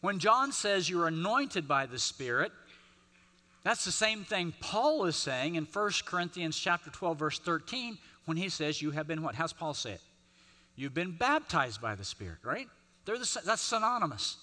[0.00, 2.52] When John says you're anointed by the Spirit,
[3.62, 8.36] that's the same thing Paul is saying in 1 Corinthians chapter 12 verse 13 when
[8.36, 9.34] he says you have been what?
[9.34, 10.00] How's Paul say it?
[10.76, 12.68] You've been baptized by the Spirit, right?
[13.06, 14.36] The, that's synonymous.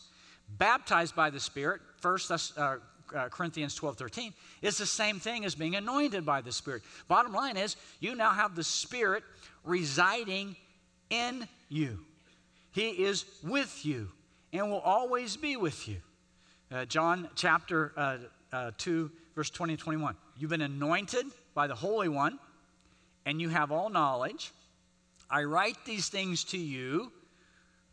[0.58, 2.78] Baptized by the Spirit, first uh,
[3.16, 6.82] uh, Corinthians 12, 13, is the same thing as being anointed by the Spirit.
[7.08, 9.24] Bottom line is, you now have the Spirit
[9.63, 10.56] residing
[11.10, 11.99] in you.
[12.71, 14.10] He is with you
[14.52, 15.97] and will always be with you.
[16.71, 18.17] Uh, John chapter uh,
[18.52, 20.15] uh 2, verse 20 and 21.
[20.38, 22.39] You've been anointed by the Holy One,
[23.26, 24.52] and you have all knowledge.
[25.30, 27.12] I write these things to you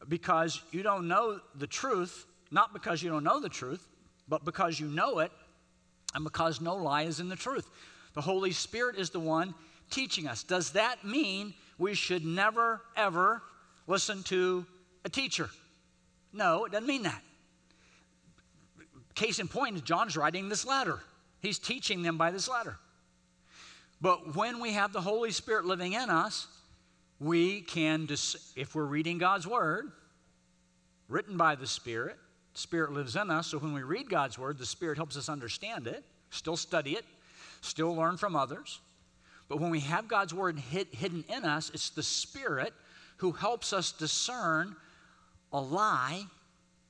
[0.09, 3.87] because you don't know the truth, not because you don't know the truth,
[4.28, 5.30] but because you know it,
[6.14, 7.68] and because no lie is in the truth.
[8.14, 9.54] The Holy Spirit is the one
[9.90, 10.42] teaching us.
[10.42, 13.42] Does that mean we should never, ever
[13.87, 14.64] listen to
[15.05, 15.50] a teacher?
[16.33, 17.22] No, it doesn't mean that.
[19.14, 21.00] Case in point, John's writing this letter.
[21.40, 22.76] He's teaching them by this letter.
[24.00, 26.46] But when we have the Holy Spirit living in us,
[27.18, 28.09] we can,
[28.57, 29.92] if we're reading God's Word,
[31.09, 32.16] written by the Spirit,
[32.55, 33.48] Spirit lives in us.
[33.48, 37.05] So when we read God's Word, the Spirit helps us understand it, still study it,
[37.61, 38.81] still learn from others.
[39.51, 42.73] But when we have God's Word hid, hidden in us, it's the Spirit
[43.17, 44.77] who helps us discern
[45.53, 46.23] a lie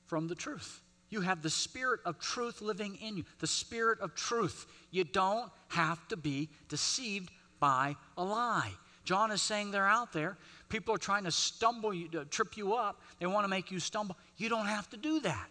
[0.05, 0.79] from the truth.
[1.09, 4.67] You have the Spirit of truth living in you, the Spirit of truth.
[4.91, 8.71] You don't have to be deceived by a lie.
[9.05, 10.37] John is saying they're out there.
[10.69, 13.01] People are trying to stumble you, to trip you up.
[13.19, 14.15] They want to make you stumble.
[14.37, 15.47] You don't have to do that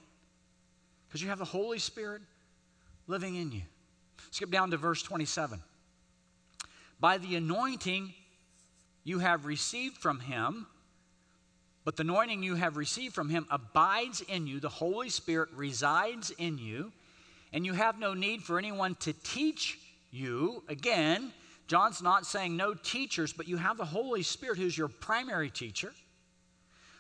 [1.09, 2.23] because you have the Holy Spirit
[3.09, 3.63] living in you.
[4.31, 5.61] Skip down to verse 27.
[7.01, 8.13] By the anointing
[9.05, 10.67] you have received from him,
[11.85, 16.31] but the anointing you have received from him abides in you, the Holy Spirit resides
[16.31, 16.93] in you,
[17.53, 19.79] and you have no need for anyone to teach
[20.11, 20.63] you.
[20.69, 21.33] Again,
[21.69, 25.93] John's not saying no teachers, but you have the Holy Spirit who's your primary teacher.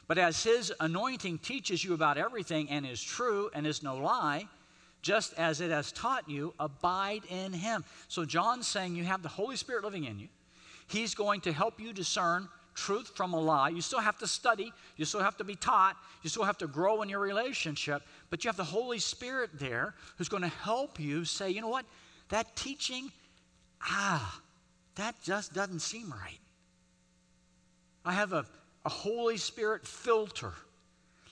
[0.08, 4.48] But as his anointing teaches you about everything and is true and is no lie,
[5.02, 7.84] just as it has taught you, abide in him.
[8.08, 10.28] So John's saying you have the Holy Spirit living in you.
[10.88, 13.68] He's going to help you discern truth from a lie.
[13.68, 16.66] You still have to study, you still have to be taught, you still have to
[16.66, 20.98] grow in your relationship, but you have the Holy Spirit there who's going to help
[20.98, 21.84] you say, you know what?
[22.28, 23.10] That teaching,
[23.82, 24.40] ah,
[24.96, 26.38] that just doesn't seem right.
[28.04, 28.46] I have a,
[28.84, 30.52] a Holy Spirit filter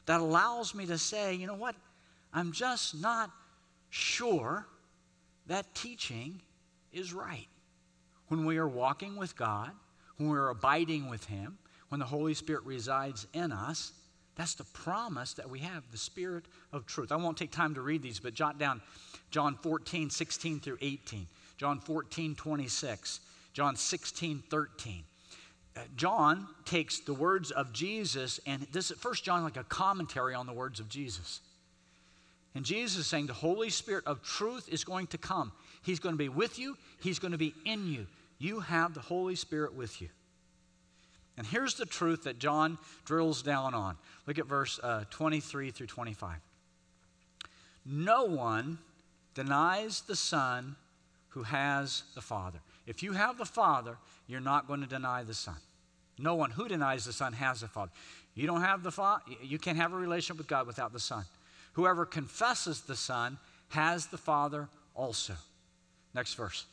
[0.06, 1.74] that allows me to say, you know what?
[2.32, 3.30] I'm just not
[3.90, 4.66] sure
[5.46, 6.40] that teaching
[6.92, 7.48] is right.
[8.28, 9.70] When we are walking with God,
[10.16, 13.92] when we are abiding with Him, when the Holy Spirit resides in us,
[14.36, 17.10] that's the promise that we have, the Spirit of truth.
[17.10, 18.80] I won't take time to read these, but jot down
[19.30, 23.20] John 14, 16 through 18, John 14, 26,
[23.52, 25.02] John 16, 13.
[25.76, 30.46] Uh, John takes the words of Jesus, and this first John like a commentary on
[30.46, 31.40] the words of Jesus.
[32.58, 35.52] And Jesus is saying the Holy Spirit of truth is going to come.
[35.82, 38.08] He's going to be with you, He's going to be in you.
[38.40, 40.08] You have the Holy Spirit with you.
[41.36, 43.96] And here's the truth that John drills down on.
[44.26, 46.34] Look at verse uh, 23 through 25.
[47.86, 48.78] No one
[49.34, 50.74] denies the Son
[51.28, 52.58] who has the Father.
[52.88, 55.54] If you have the Father, you're not going to deny the Son.
[56.18, 57.92] No one who denies the Son has the Father.
[58.34, 61.24] You don't have the Father, you can't have a relationship with God without the Son.
[61.72, 65.34] Whoever confesses the Son has the Father also.
[66.14, 66.64] Next verse.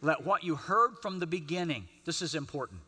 [0.00, 2.80] Let what you heard from the beginning, this is important.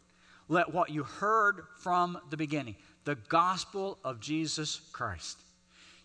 [0.49, 5.39] Let what you heard from the beginning, the gospel of Jesus Christ,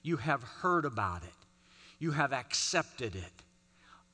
[0.04, 1.30] you have heard about it,
[2.00, 3.32] you have accepted it.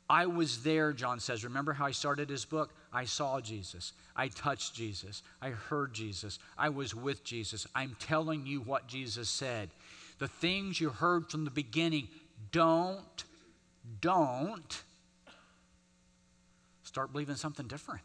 [0.10, 1.46] I was there, John says.
[1.46, 2.74] Remember how I started his book?
[2.92, 3.94] I saw Jesus.
[4.14, 5.24] I touched Jesus.
[5.42, 6.38] I heard Jesus.
[6.58, 7.66] I was with Jesus.
[7.74, 9.70] I'm telling you what Jesus said.
[10.22, 12.08] The things you heard from the beginning,
[12.52, 13.24] don't,
[14.00, 14.84] don't
[16.92, 18.02] Start believing something different.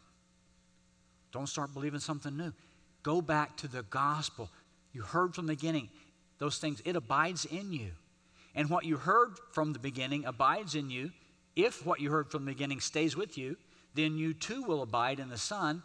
[1.33, 2.53] Don't start believing something new.
[3.03, 4.49] Go back to the gospel.
[4.93, 5.89] You heard from the beginning
[6.39, 7.89] those things, it abides in you.
[8.55, 11.11] And what you heard from the beginning abides in you.
[11.57, 13.57] If what you heard from the beginning stays with you,
[13.93, 15.83] then you too will abide in the Son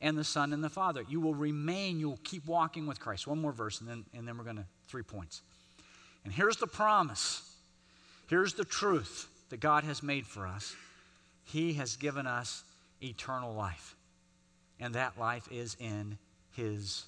[0.00, 1.04] and the Son and the Father.
[1.08, 3.28] You will remain, you'll keep walking with Christ.
[3.28, 5.42] One more verse, and then, and then we're going to, three points.
[6.24, 7.42] And here's the promise.
[8.28, 10.74] Here's the truth that God has made for us.
[11.44, 12.64] He has given us
[13.02, 13.96] eternal life,
[14.80, 16.16] and that life is in
[16.52, 17.04] His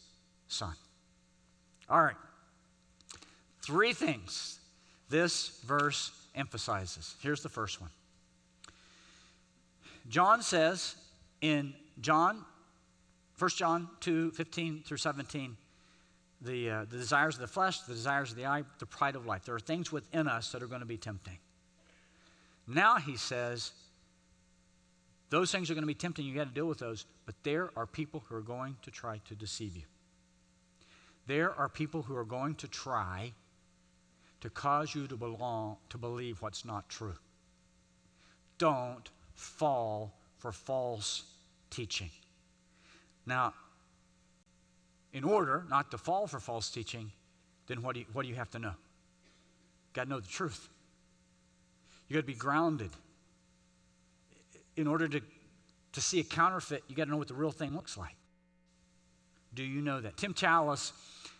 [0.48, 0.74] Son.
[1.88, 2.16] All right.
[3.62, 4.58] Three things
[5.08, 7.14] this verse emphasizes.
[7.22, 7.90] Here's the first one.
[10.08, 10.96] John says
[11.40, 12.44] in John,
[13.38, 15.56] 1 John 2 15 through 17,
[16.44, 19.26] the, uh, the desires of the flesh, the desires of the eye, the pride of
[19.26, 19.44] life.
[19.44, 21.38] There are things within us that are going to be tempting.
[22.66, 23.72] Now he says,
[25.30, 26.24] those things are going to be tempting.
[26.24, 27.06] You got to deal with those.
[27.26, 29.82] But there are people who are going to try to deceive you.
[31.26, 33.32] There are people who are going to try
[34.42, 37.16] to cause you to belong to believe what's not true.
[38.58, 41.24] Don't fall for false
[41.70, 42.10] teaching.
[43.26, 43.54] Now,
[45.14, 47.10] in order not to fall for false teaching,
[47.68, 48.68] then what do you, what do you have to know?
[48.68, 50.68] You got to know the truth.
[52.08, 52.90] You got to be grounded
[54.76, 55.20] in order to,
[55.92, 58.16] to see a counterfeit, you got to know what the real thing looks like.
[59.54, 60.16] Do you know that?
[60.16, 60.90] Tim Challies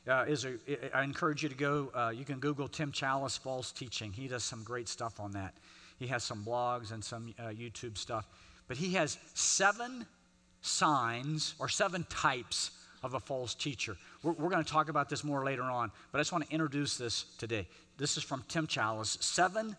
[0.09, 3.73] uh, is a, I encourage you to go, uh, you can Google Tim Challies false
[3.73, 4.13] teaching.
[4.13, 5.55] He does some great stuff on that.
[5.99, 8.29] He has some blogs and some uh, YouTube stuff.
[8.69, 10.07] But he has seven
[10.61, 12.71] signs or seven types
[13.05, 13.97] of a false teacher.
[14.23, 16.53] We're, we're going to talk about this more later on, but I just want to
[16.53, 17.69] introduce this today.
[17.99, 19.77] This is from Tim Challies Seven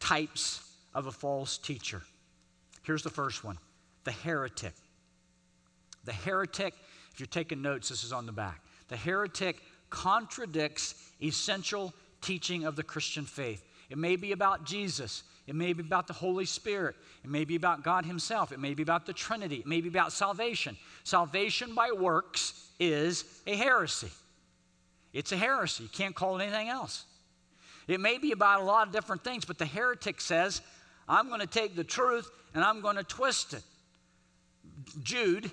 [0.00, 2.02] types of a false teacher.
[2.82, 3.58] Here's the first one
[4.04, 4.74] the heretic.
[6.04, 6.74] The heretic,
[7.12, 8.62] if you're taking notes, this is on the back.
[8.88, 13.64] The heretic contradicts essential teaching of the Christian faith.
[13.90, 15.22] It may be about Jesus.
[15.50, 16.94] It may be about the Holy Spirit.
[17.24, 18.52] It may be about God Himself.
[18.52, 19.56] It may be about the Trinity.
[19.56, 20.76] It may be about salvation.
[21.02, 24.10] Salvation by works is a heresy.
[25.12, 25.82] It's a heresy.
[25.82, 27.04] You can't call it anything else.
[27.88, 30.60] It may be about a lot of different things, but the heretic says,
[31.08, 33.64] I'm going to take the truth and I'm going to twist it.
[35.02, 35.50] Jude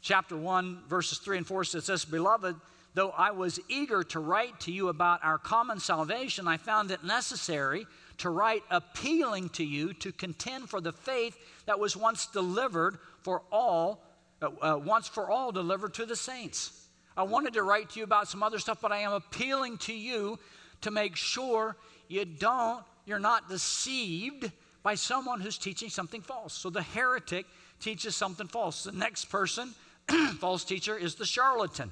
[0.00, 2.56] chapter 1, verses 3 and 4 says this Beloved,
[2.94, 7.04] though I was eager to write to you about our common salvation, I found it
[7.04, 7.86] necessary
[8.20, 13.42] to write appealing to you to contend for the faith that was once delivered for
[13.50, 14.02] all,
[14.42, 16.86] uh, uh, once for all delivered to the saints.
[17.16, 19.94] I wanted to write to you about some other stuff, but I am appealing to
[19.94, 20.38] you
[20.82, 21.76] to make sure
[22.08, 24.50] you don't, you're not deceived
[24.82, 26.52] by someone who's teaching something false.
[26.52, 27.46] So the heretic
[27.80, 28.84] teaches something false.
[28.84, 29.74] The next person,
[30.38, 31.90] false teacher, is the charlatan.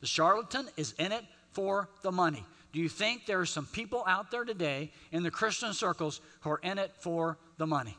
[0.00, 2.44] The charlatan is in it for the money.
[2.74, 6.50] Do you think there are some people out there today in the Christian circles who
[6.50, 7.96] are in it for the money?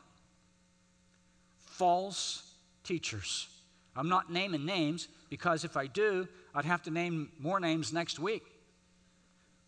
[1.64, 2.42] False
[2.84, 3.48] teachers.
[3.96, 8.18] I'm not naming names because if I do, I'd have to name more names next
[8.18, 8.42] week.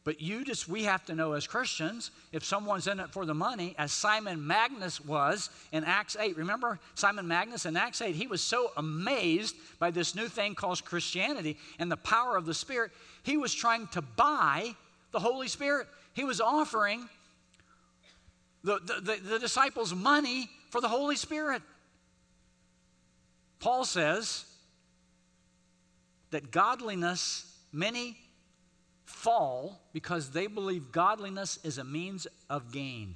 [0.05, 3.35] But you just, we have to know as Christians, if someone's in it for the
[3.35, 6.37] money, as Simon Magnus was in Acts 8.
[6.37, 8.15] Remember Simon Magnus in Acts 8?
[8.15, 12.53] He was so amazed by this new thing called Christianity and the power of the
[12.53, 12.91] Spirit,
[13.23, 14.75] he was trying to buy
[15.11, 15.87] the Holy Spirit.
[16.15, 17.09] He was offering
[18.65, 21.63] the, the, the, the disciples money for the Holy Spirit.
[23.61, 24.45] Paul says
[26.31, 28.17] that godliness, many
[29.05, 33.15] fall because they believe godliness is a means of gain.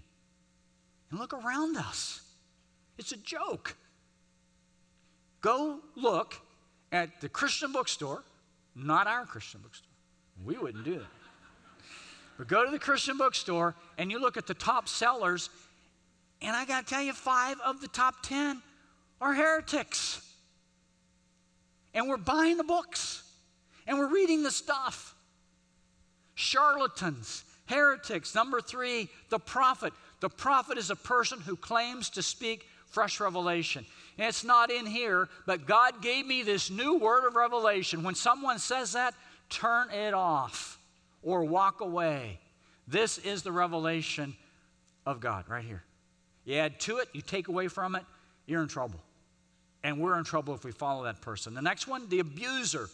[1.10, 2.22] And look around us,
[2.98, 3.76] it's a joke.
[5.42, 6.36] Go look
[6.92, 8.22] at the Christian bookstore,
[8.74, 9.92] not our Christian bookstore.
[10.44, 11.21] We wouldn't do that.
[12.38, 15.50] But go to the Christian bookstore and you look at the top sellers,
[16.40, 18.60] and I got to tell you, five of the top 10
[19.20, 20.20] are heretics.
[21.94, 23.22] And we're buying the books
[23.86, 25.14] and we're reading the stuff
[26.34, 28.34] charlatans, heretics.
[28.34, 29.92] Number three, the prophet.
[30.20, 33.84] The prophet is a person who claims to speak fresh revelation.
[34.18, 38.02] And it's not in here, but God gave me this new word of revelation.
[38.02, 39.14] When someone says that,
[39.48, 40.78] turn it off
[41.22, 42.38] or walk away.
[42.86, 44.36] This is the revelation
[45.06, 45.82] of God right here.
[46.44, 48.04] You add to it, you take away from it,
[48.46, 49.00] you're in trouble.
[49.84, 51.54] And we're in trouble if we follow that person.
[51.54, 52.88] The next one, the abuser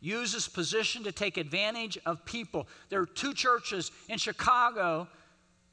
[0.00, 2.68] uses position to take advantage of people.
[2.90, 5.08] There are two churches in Chicago,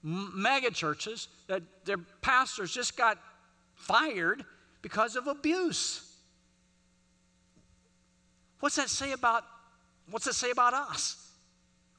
[0.03, 3.17] mega churches, that their pastors just got
[3.75, 4.45] fired
[4.81, 6.07] because of abuse.
[8.61, 9.43] What's that say about
[10.09, 11.30] what's that say about us?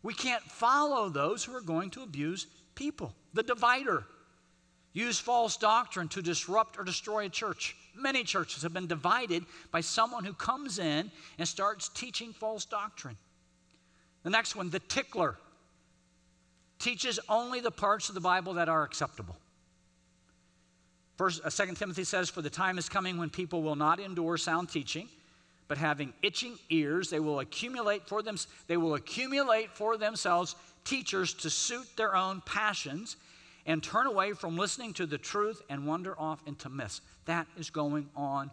[0.02, 3.14] We can't follow those who are going to abuse people.
[3.34, 4.04] The divider
[4.92, 7.76] use false doctrine to disrupt or destroy a church.
[7.94, 13.16] Many churches have been divided by someone who comes in and starts teaching false doctrine.
[14.22, 15.36] The next one, the tickler,
[16.78, 19.36] teaches only the parts of the Bible that are acceptable.
[21.16, 24.36] First, uh, 2 Timothy says, For the time is coming when people will not endure
[24.36, 25.08] sound teaching,
[25.72, 30.54] but having itching ears, they will accumulate for them, they will accumulate for themselves
[30.84, 33.16] teachers to suit their own passions
[33.64, 37.00] and turn away from listening to the truth and wander off into myths.
[37.24, 38.50] That is going on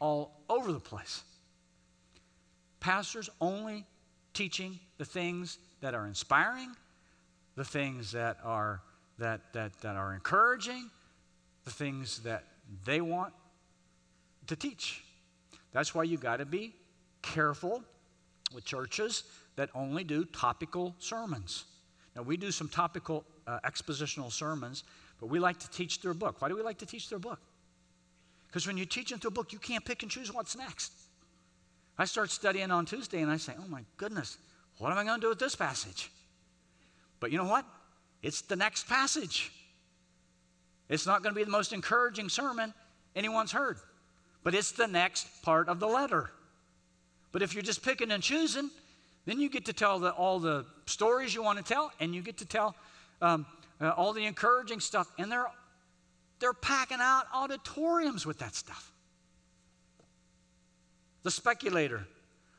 [0.00, 1.22] all over the place.
[2.80, 3.84] Pastors only
[4.34, 6.74] teaching the things that are inspiring,
[7.54, 8.82] the things that are
[9.20, 10.90] that that, that are encouraging,
[11.64, 12.42] the things that
[12.84, 13.32] they want
[14.48, 15.04] to teach.
[15.76, 16.72] That's why you got to be
[17.20, 17.82] careful
[18.54, 19.24] with churches
[19.56, 21.66] that only do topical sermons.
[22.14, 24.84] Now, we do some topical uh, expositional sermons,
[25.20, 26.40] but we like to teach through a book.
[26.40, 27.40] Why do we like to teach through a book?
[28.46, 30.92] Because when you're teaching through a book, you can't pick and choose what's next.
[31.98, 34.38] I start studying on Tuesday and I say, oh my goodness,
[34.78, 36.10] what am I going to do with this passage?
[37.20, 37.66] But you know what?
[38.22, 39.52] It's the next passage.
[40.88, 42.72] It's not going to be the most encouraging sermon
[43.14, 43.76] anyone's heard,
[44.46, 46.30] but it's the next part of the letter.
[47.32, 48.70] But if you're just picking and choosing,
[49.24, 52.22] then you get to tell the, all the stories you want to tell, and you
[52.22, 52.76] get to tell
[53.20, 53.44] um,
[53.80, 55.48] uh, all the encouraging stuff, and they're,
[56.38, 58.92] they're packing out auditoriums with that stuff.
[61.24, 62.06] The speculator,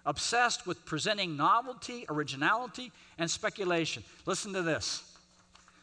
[0.06, 4.04] obsessed with presenting novelty, originality, and speculation.
[4.26, 5.04] Listen to this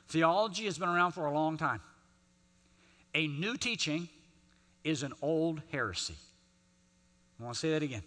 [0.09, 1.81] theology has been around for a long time.
[3.15, 4.11] A new teaching
[4.85, 6.15] is an old heresy.
[7.41, 8.03] I want to say that again.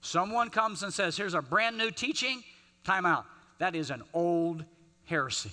[0.00, 2.44] Someone comes and says, Here's a brand new teaching,
[2.84, 3.24] time out.
[3.58, 4.64] That is an old
[5.06, 5.52] heresy.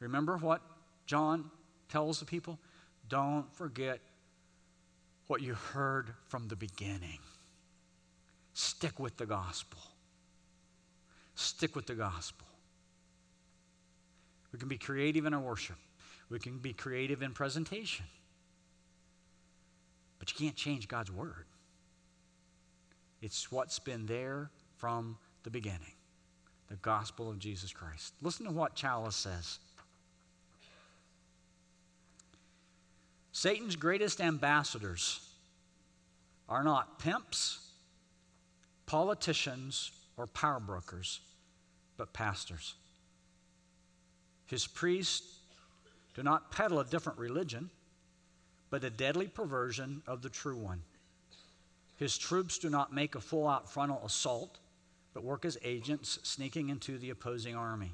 [0.00, 0.60] Remember what
[1.06, 1.50] John
[1.88, 2.58] tells the people?
[3.08, 4.00] Don't forget
[5.28, 7.18] what you heard from the beginning.
[8.52, 9.80] Stick with the gospel.
[11.34, 12.46] Stick with the gospel.
[14.52, 15.76] We can be creative in our worship,
[16.28, 18.04] we can be creative in presentation.
[20.24, 21.44] But you can't change God's word.
[23.20, 24.48] It's what's been there
[24.78, 25.92] from the beginning
[26.70, 28.14] the gospel of Jesus Christ.
[28.22, 29.58] Listen to what Challies says.
[33.32, 35.28] Satan's greatest ambassadors
[36.48, 37.58] are not pimps,
[38.86, 41.20] politicians, or power brokers,
[41.98, 42.76] but pastors.
[44.46, 45.40] His priests
[46.14, 47.68] do not peddle a different religion,
[48.74, 50.82] but a deadly perversion of the true one.
[51.96, 54.58] His troops do not make a full out frontal assault,
[55.12, 57.92] but work as agents sneaking into the opposing army.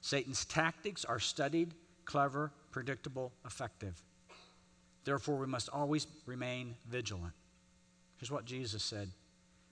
[0.00, 4.02] Satan's tactics are studied, clever, predictable, effective.
[5.04, 7.34] Therefore, we must always remain vigilant.
[8.16, 9.10] Here's what Jesus said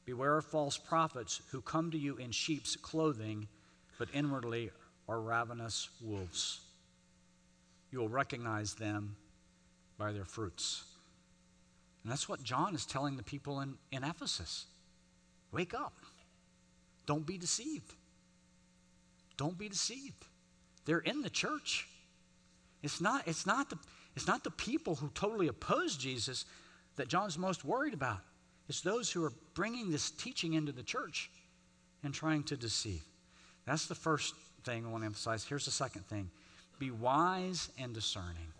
[0.05, 3.49] Beware of false prophets who come to you in sheep's clothing,
[3.99, 4.71] but inwardly
[5.09, 6.61] are ravenous wolves.
[7.91, 9.17] You will recognize them
[10.01, 10.83] by their fruits.
[12.03, 14.65] And that's what John is telling the people in, in Ephesus.
[15.53, 15.93] Wake up.
[17.07, 17.93] Don't be deceived.
[19.37, 20.25] Don't be deceived.
[20.87, 21.87] They're in the church.
[22.83, 23.77] It's not, it's not, the,
[24.17, 26.47] it's not the people who totally oppose Jesus
[26.97, 28.21] that John's most worried about.
[28.69, 31.31] It's those who are bringing this teaching into the church
[32.03, 33.03] and trying to deceive.
[33.67, 34.35] That's the first
[34.65, 35.45] thing I want to emphasize.
[35.45, 36.31] Here's the second thing
[36.79, 38.55] be wise and discerning.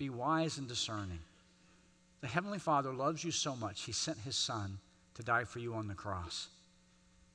[0.00, 1.18] Be wise and discerning.
[2.22, 4.78] The Heavenly Father loves you so much, He sent His Son
[5.12, 6.48] to die for you on the cross.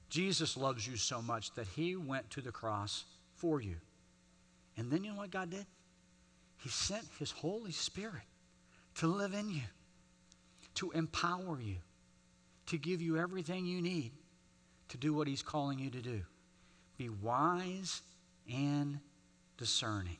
[0.09, 3.03] Jesus loves you so much that He went to the cross
[3.35, 3.75] for you.
[4.77, 5.67] And then you know what God did?
[6.63, 8.25] He sent His Holy Spirit
[8.95, 9.61] to live in you,
[10.73, 11.75] to empower you,
[12.65, 14.11] to give you everything you need
[14.89, 16.21] to do what He's calling you to do.
[16.97, 18.01] Be wise
[18.51, 18.97] and
[19.55, 20.17] discerning.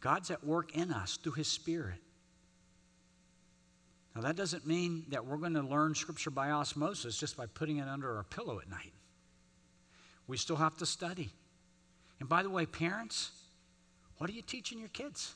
[0.00, 1.98] God's at work in us through His Spirit.
[4.14, 7.78] Now, that doesn't mean that we're going to learn Scripture by osmosis just by putting
[7.78, 8.92] it under our pillow at night.
[10.26, 11.30] We still have to study.
[12.20, 13.30] And by the way, parents,
[14.18, 15.34] what are you teaching your kids?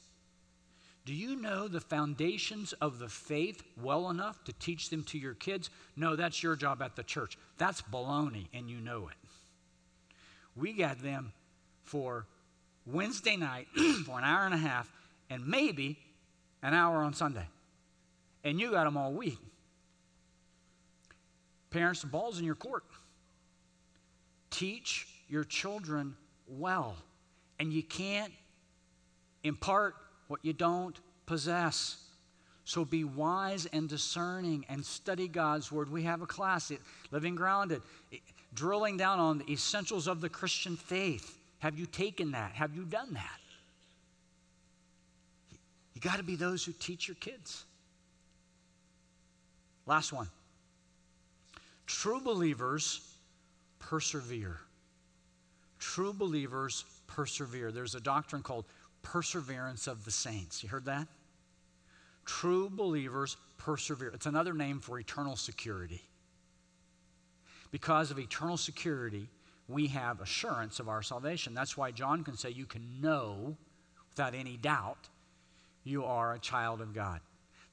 [1.05, 5.35] Do you know the foundations of the faith well enough to teach them to your
[5.35, 5.71] kids?
[5.97, 7.37] No, that's your job at the church.
[7.59, 9.17] That's baloney, and you know it.
[10.55, 11.33] We got them
[11.83, 12.27] for
[12.87, 13.69] Wednesday night
[14.07, 14.91] for an hour and a half
[15.31, 15.99] and maybe
[16.63, 17.47] an hour on Sunday
[18.45, 19.39] and you got them all week.
[21.71, 22.85] Parents, the ball's in your court.
[24.51, 26.15] Teach your children
[26.47, 26.97] well,
[27.59, 28.33] and you can't
[29.43, 29.95] impart
[30.29, 31.97] what you don't possess.
[32.65, 35.91] So be wise and discerning and study God's word.
[35.91, 36.71] We have a class,
[37.11, 38.19] Living Grounded, eh,
[38.55, 41.39] drilling down on the essentials of the Christian faith.
[41.63, 42.51] Have you taken that?
[42.55, 43.39] Have you done that?
[45.95, 47.63] You got to be those who teach your kids.
[49.87, 50.27] Last one.
[51.87, 53.01] True believers
[53.79, 54.59] persevere.
[55.79, 57.71] True believers persevere.
[57.71, 58.65] There's a doctrine called
[59.03, 60.65] perseverance of the saints.
[60.65, 61.07] You heard that?
[62.25, 64.09] True believers persevere.
[64.09, 66.03] It's another name for eternal security.
[67.71, 69.29] Because of eternal security,
[69.73, 71.55] we have assurance of our salvation.
[71.55, 73.57] That's why John can say, You can know
[74.11, 75.09] without any doubt
[75.85, 77.21] you are a child of God.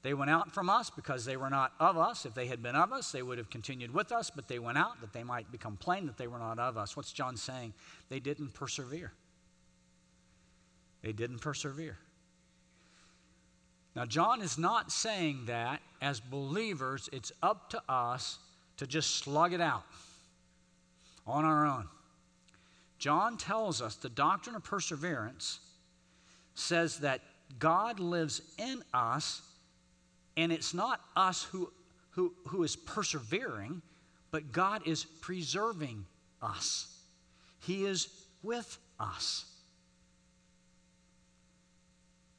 [0.02, 2.24] They went out from us because they were not of us.
[2.24, 4.78] If they had been of us, they would have continued with us, but they went
[4.78, 6.96] out that they might become plain that they were not of us.
[6.96, 7.74] What's John saying?
[8.08, 9.12] They didn't persevere.
[11.02, 11.98] They didn't persevere.
[13.94, 18.38] Now, John is not saying that as believers, it's up to us
[18.78, 19.84] to just slug it out
[21.26, 21.88] on our own.
[22.98, 25.60] John tells us the doctrine of perseverance
[26.54, 27.20] says that
[27.58, 29.42] God lives in us
[30.36, 31.70] and it's not us who,
[32.10, 33.82] who, who is persevering,
[34.30, 36.06] but God is preserving
[36.40, 36.88] us.
[37.60, 38.08] He is
[38.42, 39.44] with us.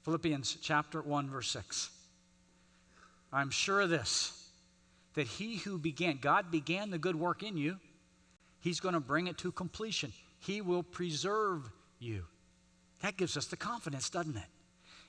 [0.03, 1.89] Philippians chapter 1, verse 6.
[3.31, 4.49] I'm sure of this,
[5.13, 7.77] that he who began, God began the good work in you,
[8.61, 10.13] he's going to bring it to completion.
[10.39, 12.23] He will preserve you.
[13.01, 14.47] That gives us the confidence, doesn't it?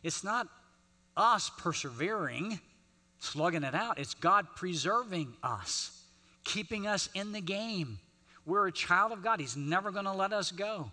[0.03, 0.49] It's not
[1.17, 2.59] us persevering,
[3.19, 3.99] slugging it out.
[3.99, 6.03] It's God preserving us,
[6.45, 7.99] keeping us in the game.
[8.45, 9.41] We're a child of God.
[9.41, 10.91] He's never going to let us go.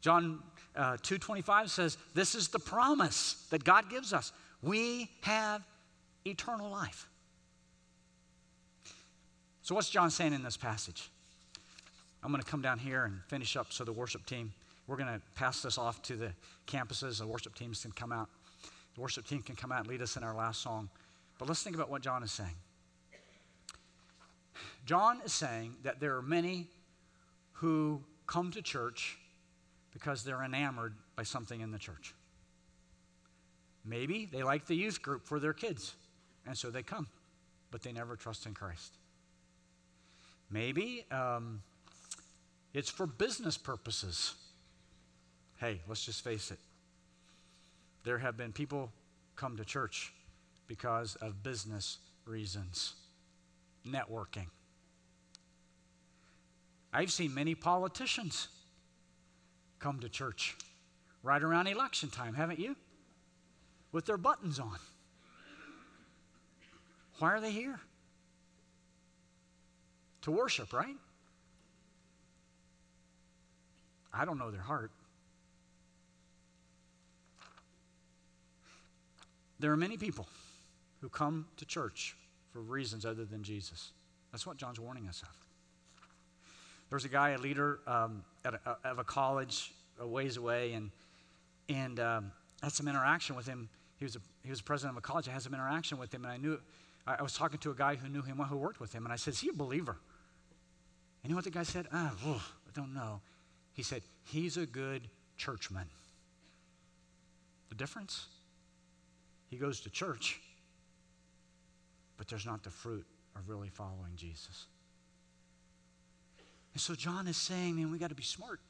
[0.00, 0.42] John
[0.74, 4.32] uh, 2.25 says, this is the promise that God gives us.
[4.62, 5.62] We have
[6.24, 7.08] eternal life.
[9.62, 11.10] So what's John saying in this passage?
[12.22, 14.52] I'm going to come down here and finish up so the worship team,
[14.86, 16.32] we're going to pass this off to the
[16.66, 17.18] campuses.
[17.18, 18.28] The worship teams can come out.
[18.94, 20.90] The worship team can come out and lead us in our last song.
[21.38, 22.56] But let's think about what John is saying.
[24.84, 26.68] John is saying that there are many
[27.52, 29.18] who come to church
[29.92, 32.14] because they're enamored by something in the church.
[33.84, 35.94] Maybe they like the youth group for their kids,
[36.46, 37.08] and so they come,
[37.70, 38.98] but they never trust in Christ.
[40.50, 41.62] Maybe um,
[42.72, 44.34] it's for business purposes.
[45.58, 46.58] Hey, let's just face it.
[48.04, 48.92] There have been people
[49.36, 50.12] come to church
[50.66, 52.94] because of business reasons,
[53.86, 54.46] networking.
[56.92, 58.48] I've seen many politicians
[59.78, 60.56] come to church
[61.22, 62.76] right around election time, haven't you?
[63.92, 64.78] With their buttons on.
[67.18, 67.80] Why are they here?
[70.22, 70.96] to worship, right?
[74.12, 74.90] I don't know their heart.
[79.58, 80.26] There are many people
[81.00, 82.16] who come to church
[82.50, 83.92] for reasons other than Jesus.
[84.32, 85.28] That's what John's warning us of.
[86.88, 90.72] There was a guy, a leader um, at a, of a college a ways away,
[90.72, 90.90] and,
[91.68, 92.32] and um,
[92.62, 93.68] had some interaction with him.
[93.98, 95.28] He was, a, he was president of a college.
[95.28, 96.58] I had some interaction with him, and I knew,
[97.06, 99.12] I, I was talking to a guy who knew him, who worked with him, and
[99.12, 99.96] I said, Is he a believer?
[101.22, 101.86] And you know what the guy said?
[101.92, 103.20] Oh, I don't know.
[103.80, 105.08] He said, He's a good
[105.38, 105.86] churchman.
[107.70, 108.26] The difference?
[109.48, 110.38] He goes to church,
[112.18, 114.66] but there's not the fruit of really following Jesus.
[116.74, 118.60] And so John is saying, man, we got to be smart.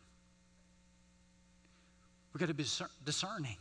[2.32, 2.66] We got to be
[3.04, 3.56] discerning.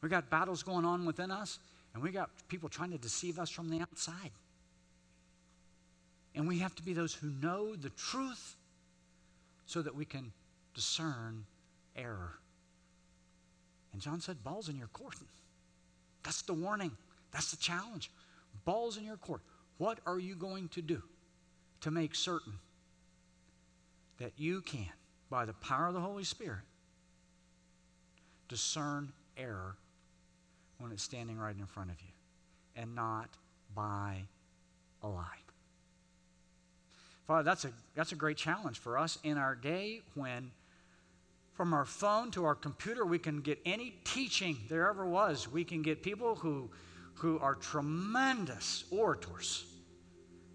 [0.00, 1.58] We got battles going on within us,
[1.92, 4.30] and we got people trying to deceive us from the outside.
[6.34, 8.54] And we have to be those who know the truth
[9.68, 10.32] so that we can
[10.74, 11.44] discern
[11.94, 12.38] error.
[13.92, 15.14] And John said, Ball's in your court.
[16.22, 16.90] That's the warning.
[17.32, 18.10] That's the challenge.
[18.64, 19.42] Ball's in your court.
[19.76, 21.02] What are you going to do
[21.82, 22.54] to make certain
[24.18, 24.88] that you can,
[25.28, 26.64] by the power of the Holy Spirit,
[28.48, 29.76] discern error
[30.78, 32.12] when it's standing right in front of you
[32.74, 33.28] and not
[33.74, 34.22] buy
[35.02, 35.47] a lie?
[37.28, 40.50] Father, that's a, that's a great challenge for us in our day when
[41.52, 45.46] from our phone to our computer, we can get any teaching there ever was.
[45.46, 46.70] We can get people who,
[47.14, 49.66] who are tremendous orators,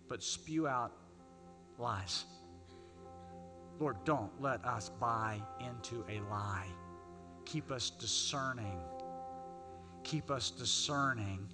[0.08, 0.94] but spew out
[1.78, 2.26] lies.
[3.80, 6.68] Lord, don't let us buy into a lie.
[7.46, 8.80] Keep us discerning.
[10.04, 11.48] Keep us discerning.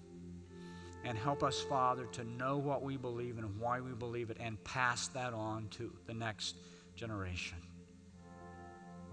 [1.06, 4.62] And help us, Father, to know what we believe and why we believe it and
[4.64, 6.58] pass that on to the next
[6.96, 7.58] generation.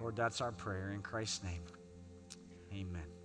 [0.00, 1.62] Lord, that's our prayer in Christ's name.
[2.72, 3.15] Amen.